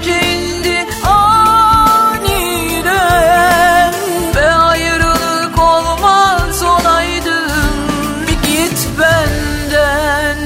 ışıkları 0.00 0.10
gece 0.10 0.32
indi 0.32 0.86
aniden 1.06 2.34
Ve 4.36 4.52
ayrılık 4.52 5.58
olmaz 5.58 6.62
olaydım. 6.62 7.74
Git 8.46 8.88
benden 9.00 10.36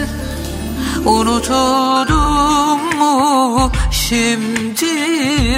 Unutuldum 1.04 2.98
mu 2.98 3.70
şimdi 3.90 4.86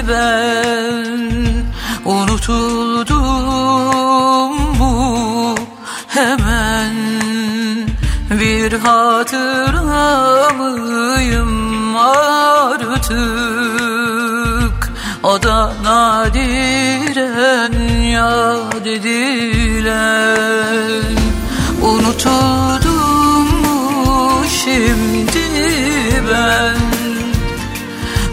ben? 0.07 1.31
Unutuldum 2.05 3.17
mu 4.77 5.55
hemen? 6.07 6.95
Bir 8.31 8.73
hatıra 8.73 10.49
mıyım 10.53 11.95
artık 11.95 13.76
O 15.37 15.43
da 15.43 15.73
nadiren 15.83 17.75
yad 18.15 18.85
edilen. 18.85 19.97
Unutuldum 21.81 23.47
mu 23.63 24.43
şimdi 24.59 25.47
ben? 26.29 26.81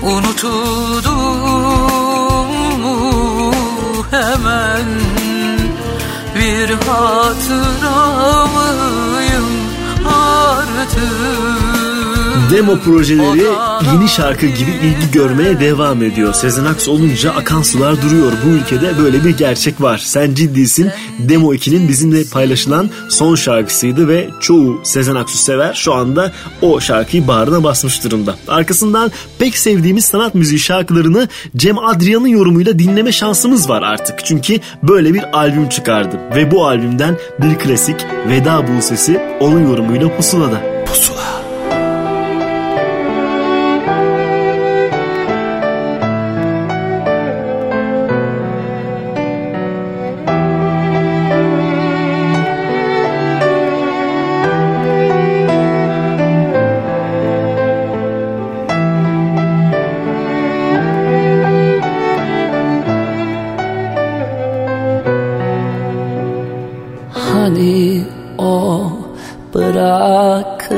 Unutuldum 0.02 1.14
mu 2.82 3.54
hemen? 4.10 4.88
Bir 6.36 6.68
hatıra 6.86 8.00
mıyım 8.46 9.48
artık 10.06 11.63
Demo 12.50 12.78
projeleri 12.78 13.42
yeni 13.92 14.08
şarkı 14.08 14.46
gibi 14.46 14.70
ilgi 14.70 15.10
görmeye 15.12 15.60
devam 15.60 16.02
ediyor. 16.02 16.34
Sezen 16.34 16.64
Aksu 16.64 16.92
olunca 16.92 17.30
akan 17.32 17.62
sular 17.62 18.02
duruyor. 18.02 18.32
Bu 18.44 18.48
ülkede 18.48 18.98
böyle 18.98 19.24
bir 19.24 19.38
gerçek 19.38 19.80
var. 19.80 19.98
Sen 19.98 20.34
ciddisin. 20.34 20.90
Demo 21.18 21.54
2'nin 21.54 21.88
bizimle 21.88 22.24
paylaşılan 22.24 22.90
son 23.08 23.34
şarkısıydı 23.34 24.08
ve 24.08 24.28
çoğu 24.40 24.80
Sezen 24.84 25.14
Aksu 25.14 25.38
sever 25.38 25.74
şu 25.74 25.94
anda 25.94 26.32
o 26.62 26.80
şarkıyı 26.80 27.28
bağrına 27.28 27.64
basmış 27.64 28.04
durumda. 28.04 28.34
Arkasından 28.48 29.10
pek 29.38 29.58
sevdiğimiz 29.58 30.04
sanat 30.04 30.34
müziği 30.34 30.58
şarkılarını 30.58 31.28
Cem 31.56 31.78
Adrian'ın 31.78 32.28
yorumuyla 32.28 32.78
dinleme 32.78 33.12
şansımız 33.12 33.68
var 33.68 33.82
artık. 33.82 34.24
Çünkü 34.24 34.60
böyle 34.82 35.14
bir 35.14 35.38
albüm 35.38 35.68
çıkardı 35.68 36.20
ve 36.36 36.50
bu 36.50 36.66
albümden 36.66 37.18
bir 37.38 37.58
klasik 37.58 37.96
Veda 38.28 38.64
Buse'si 38.68 39.20
onun 39.40 39.68
yorumuyla 39.68 40.16
Pusula'da. 40.16 40.84
Pusula. 40.86 41.43
Bırakıp 69.54 70.72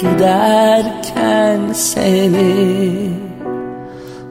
giderken 0.00 1.72
seni. 1.72 3.10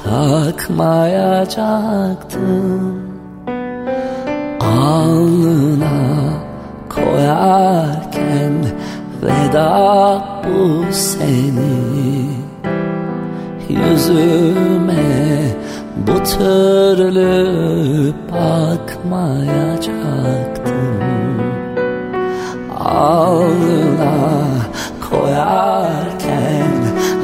takmayacaktım 0.05 3.03
Alnına 4.61 6.33
koyarken 6.89 8.53
veda 9.23 10.25
bu 10.45 10.85
seni. 10.93 12.33
Yüzüme 13.69 15.43
bu 15.97 16.23
türlü 16.23 18.13
bakmayacaktım 18.33 21.01
Alnına 22.79 24.13
koyarken 25.13 26.73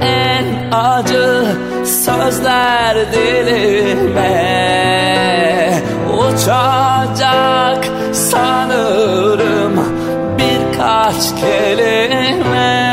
en 0.00 0.70
acı 0.72 1.44
sözler 2.08 3.12
dilime 3.12 4.58
Uçacak 6.18 7.88
sanırım 8.12 9.74
birkaç 10.38 11.40
kelime. 11.40 12.88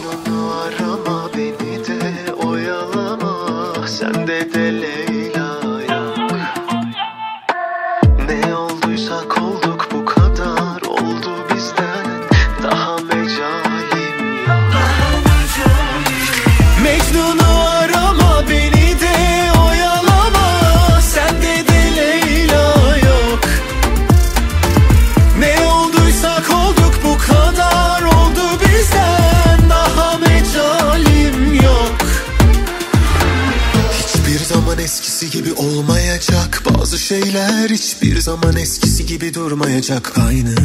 zaman 38.30 38.58
eskisi 38.58 39.06
gibi 39.06 39.34
durmayacak 39.34 40.18
Aynı 40.28 40.56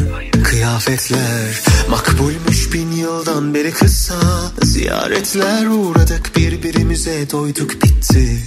kıyafetler. 0.43 1.63
Makbulmuş 1.89 2.73
bin 2.73 2.91
yıldan 2.91 3.53
beri 3.53 3.71
kısa 3.71 4.15
Ziyaretler 4.63 5.65
uğradık. 5.65 6.35
Birbirimize 6.35 7.31
doyduk 7.31 7.83
bitti 7.83 8.37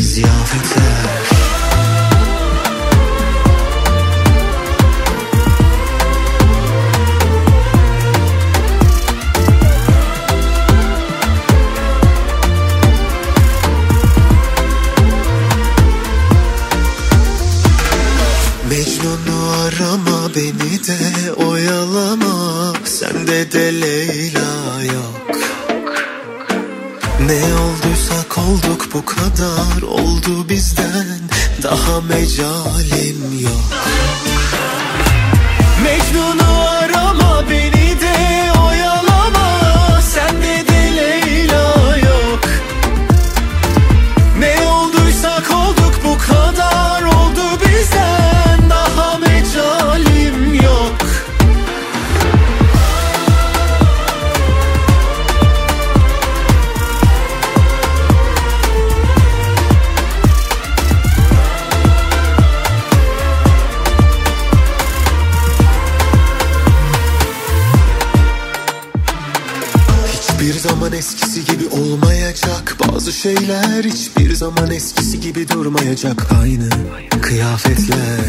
Ziyafetler 0.00 1.31
bu 28.94 29.04
kadar 29.04 29.82
Oldu 29.82 30.48
bizden. 30.48 31.20
Daha 31.62 32.00
mecalim 32.00 33.40
yok 33.42 34.31
şeyler 73.22 73.84
hiçbir 73.84 74.34
zaman 74.34 74.70
eskisi 74.70 75.20
gibi 75.20 75.48
durmayacak. 75.48 76.32
Aynı 76.42 76.68
kıyafetler 77.20 78.21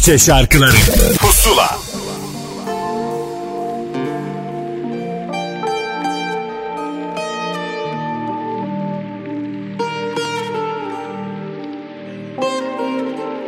Türkçe 0.00 0.18
şarkıları. 0.18 0.76
Pusula. 1.18 1.78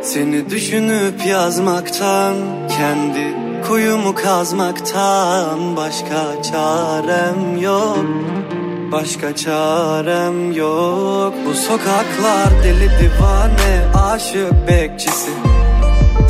Seni 0.01 0.49
düşünüp 0.49 1.25
yazmaktan 1.25 2.35
Kendi 2.77 3.35
kuyumu 3.67 4.15
kazmaktan 4.15 5.77
Başka 5.77 6.43
çarem 6.51 7.57
yok. 7.61 8.05
Başka 8.91 9.35
çarem 9.35 10.51
yok. 10.51 11.33
Bu 11.47 11.53
sokaklar 11.53 12.63
deli 12.63 12.89
divane 12.99 13.97
Aşık 14.11 14.67
bekçisi 14.67 15.52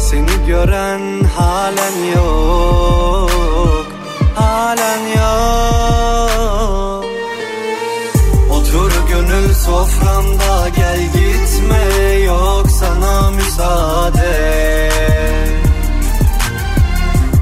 Seni 0.09 0.45
gören 0.47 1.23
halen 1.23 1.97
yok 2.15 3.85
Halen 4.35 5.07
yok. 5.17 7.05
Otur 8.51 8.91
gönül 9.09 9.53
soframda 9.53 10.69
gel 10.75 11.01
gitme 11.01 11.83
yok 12.25 12.67
sana 12.79 13.31
müsaade. 13.31 14.89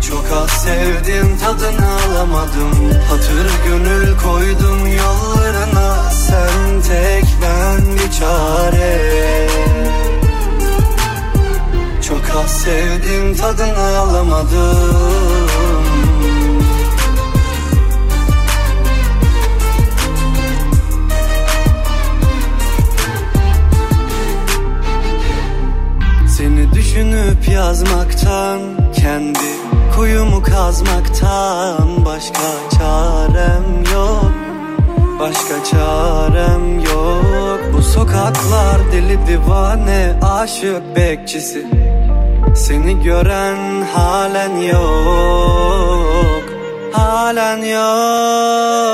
Çok 0.10 0.26
az 0.44 0.50
sevdim 0.50 1.38
tadını 1.38 1.90
alamadım. 1.94 2.92
Hatır 3.10 3.48
gönül 3.68 4.18
koydum 4.18 4.88
yollarına 4.88 6.10
Sen 6.10 6.82
tek 6.82 7.26
ben 7.42 7.82
bir 7.94 8.12
çare 8.20 9.42
Az 12.38 12.52
sevdim 12.52 13.36
tadını 13.36 13.98
alamadım. 13.98 15.48
Seni 26.38 26.74
düşünüp 26.74 27.50
yazmaktan 27.50 28.60
Kendi 28.96 29.40
kuyumu 29.96 30.42
kazmaktan 30.42 32.06
Başka 32.06 32.78
çarem 32.78 33.84
yok. 33.94 34.32
Başka 35.20 35.64
çarem 35.72 36.80
yok. 36.80 37.60
Bu 37.74 37.82
sokaklar 37.82 38.92
deli 38.92 39.28
divane 39.28 40.20
Aşık 40.22 40.96
bekçisi 40.96 41.81
Seni 42.56 43.04
gören 43.04 43.82
halen 43.94 44.56
yok 44.56 46.44
Halen 46.94 47.58
yok. 47.58 48.92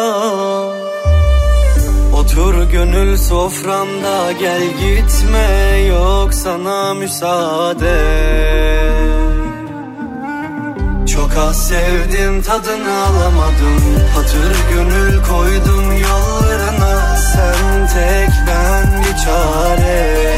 Otur 2.13 2.71
gönül 2.71 3.17
soframda 3.17 4.31
gel 4.39 4.61
gitme 4.61 5.77
yok 5.77 6.33
sana 6.33 6.93
müsaade. 6.93 7.97
Çok 11.13 11.37
az 11.37 11.67
sevdim 11.67 12.41
tadını 12.41 13.05
alamadım. 13.05 13.81
Hatır 14.15 14.55
gönül 14.73 15.23
koydum 15.23 15.97
yollarına 15.97 17.15
Sen 17.15 17.87
tek 17.87 18.29
ben 18.47 19.03
bir 19.03 19.15
çare 19.25 20.37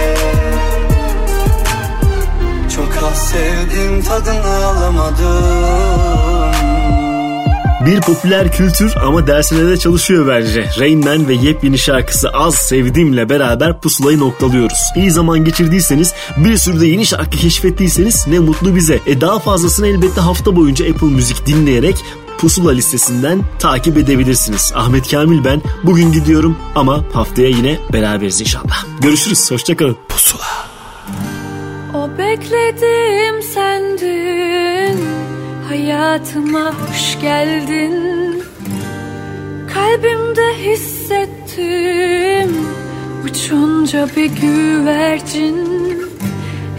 Çok 2.80 3.04
az 3.04 3.30
sevdim 3.30 4.02
tadını 4.02 4.66
alamadım 4.66 6.52
Bir 7.86 8.02
popüler 8.02 8.52
kültür 8.52 8.96
ama 9.06 9.28
dersine 9.28 9.70
de 9.70 9.78
çalışıyor 9.78 10.28
bence. 10.28 10.70
Rain 10.80 11.06
Man 11.06 11.28
ve 11.28 11.34
yepyeni 11.34 11.78
şarkısı 11.78 12.30
Az 12.30 12.56
Sevdim'le 12.56 13.30
beraber 13.30 13.82
pusulayı 13.82 14.20
noktalıyoruz. 14.20 14.80
İyi 14.96 15.12
zaman 15.12 15.46
geçirdiyseniz 15.46 16.14
bir 16.38 16.58
sürü 16.58 16.82
de 16.82 16.88
yeni 16.88 17.06
şarkı 17.06 17.38
keşfettiyseniz 17.38 18.28
ne 18.28 18.40
mutlu 18.40 18.76
bize. 18.76 19.00
E 19.08 19.22
daha 19.22 19.40
fazlasını 19.40 19.88
elbette 19.88 20.22
hafta 20.22 20.56
boyunca 20.56 20.90
Apple 20.92 21.08
Müzik 21.08 21.46
dinleyerek 21.46 21.96
Pusula 22.38 22.72
listesinden 22.72 23.44
takip 23.60 23.98
edebilirsiniz. 23.98 24.72
Ahmet 24.76 25.12
Kamil 25.12 25.44
ben. 25.46 25.62
Bugün 25.84 26.12
gidiyorum 26.12 26.58
ama 26.76 27.04
haftaya 27.14 27.50
yine 27.50 27.80
beraberiz 27.94 28.42
inşallah. 28.42 28.86
Görüşürüz. 29.02 29.52
Hoşçakalın. 29.52 29.98
Pusula. 30.10 30.69
O 32.40 32.42
beklediğim 32.42 33.42
sendin 33.42 35.00
Hayatıma 35.70 36.74
hoş 36.74 37.22
geldin. 37.22 38.44
Kalbimde 39.74 40.54
hissettim. 40.58 42.52
Uçunca 43.26 44.08
bir 44.16 44.26
güvercin. 44.26 45.58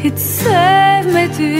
Hiç 0.05 0.19
sevmedim. 0.19 1.51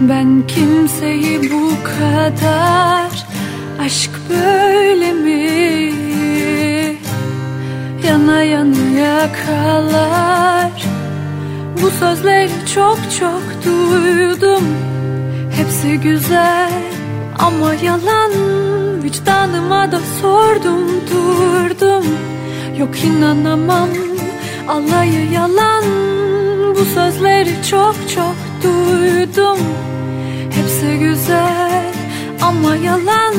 Ben 0.00 0.46
kimseyi 0.46 1.50
bu 1.52 1.70
kadar. 1.84 3.26
Aşk 3.80 4.10
böyle 4.30 5.12
mi? 5.12 5.92
Yana 8.06 8.42
yana 8.42 8.98
yakalar 9.00 10.38
Bu 11.82 11.90
sözleri 11.90 12.50
çok 12.74 12.98
çok 13.20 13.42
duydum. 13.64 14.64
Hepsi 15.56 16.00
güzel 16.00 16.72
ama 17.38 17.74
yalan. 17.74 18.32
Vicdanıma 19.02 19.92
da 19.92 20.00
sordum 20.20 20.88
durdum. 21.10 22.04
Yok 22.78 23.04
inanamam 23.04 23.88
alayı 24.68 25.30
yalan. 25.30 25.84
Bu 26.76 26.84
sözleri 26.84 27.50
çok 27.70 27.94
çok 28.14 28.34
duydum. 28.62 29.58
Hepsi 30.50 30.98
güzel 30.98 31.92
ama 32.42 32.76
yalan. 32.76 33.34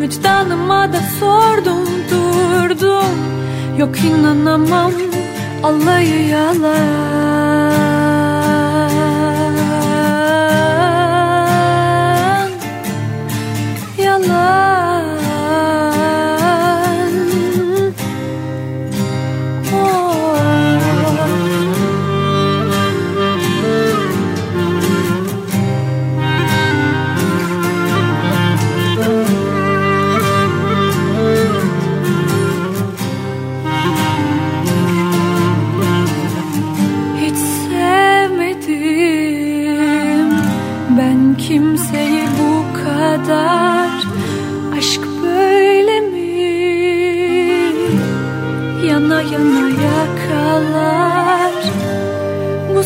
Vicdanıma 0.00 0.92
da 0.92 1.00
sordum 1.20 1.88
durdum. 2.10 3.16
Yok 3.78 3.96
inanamam 4.04 4.92
alayı 5.62 6.28
yalan 6.28 7.91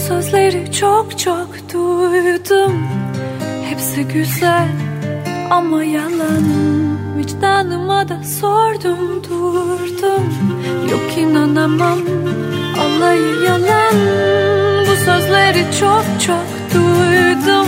sözleri 0.09 0.73
çok 0.73 1.19
çok 1.19 1.49
duydum. 1.73 2.89
Hepsi 3.65 4.05
güzel 4.09 4.69
ama 5.51 5.85
yalan. 5.85 6.45
Vicdanıma 7.19 8.09
da 8.09 8.23
sordum 8.41 9.25
durdum. 9.25 10.35
Yok 10.91 11.19
inanamam. 11.19 11.99
Alayı 12.81 13.43
yalan. 13.45 13.95
Bu 14.81 15.05
sözleri 15.05 15.65
çok 15.81 16.05
çok 16.27 16.75
duydum. 16.75 17.67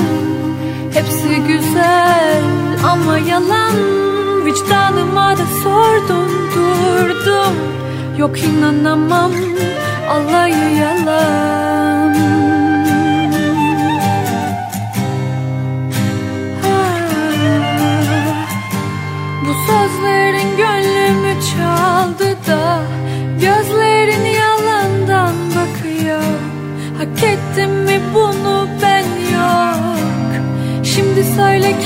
Hepsi 0.93 1.43
güzel 1.49 2.43
ama 2.91 3.19
yalan. 3.19 3.75
Vicdanıma 4.45 5.33
da 5.33 5.47
sordum 5.65 6.31
durdum. 6.55 7.55
Yok 8.19 8.39
inanamam. 8.43 9.33
Alayı 10.11 10.77
yalan 10.77 11.78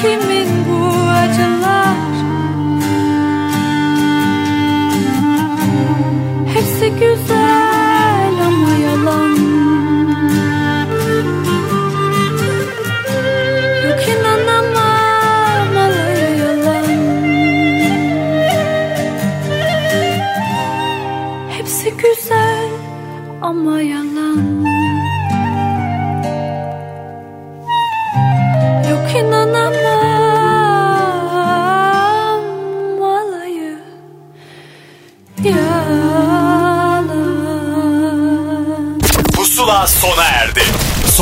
kimin 0.02 0.48
bu 0.68 0.80
acılar? 1.10 1.96
Hepsi 6.54 6.90
güzel 6.90 8.34
ama 8.46 8.72
yalan. 8.84 9.36
Yok 13.86 14.00
inanamam 14.12 15.76
alay 15.76 16.38
yalan. 16.38 16.88
Hepsi 21.50 21.90
güzel 21.96 22.68
ama 23.42 23.80
yalan 23.80 24.11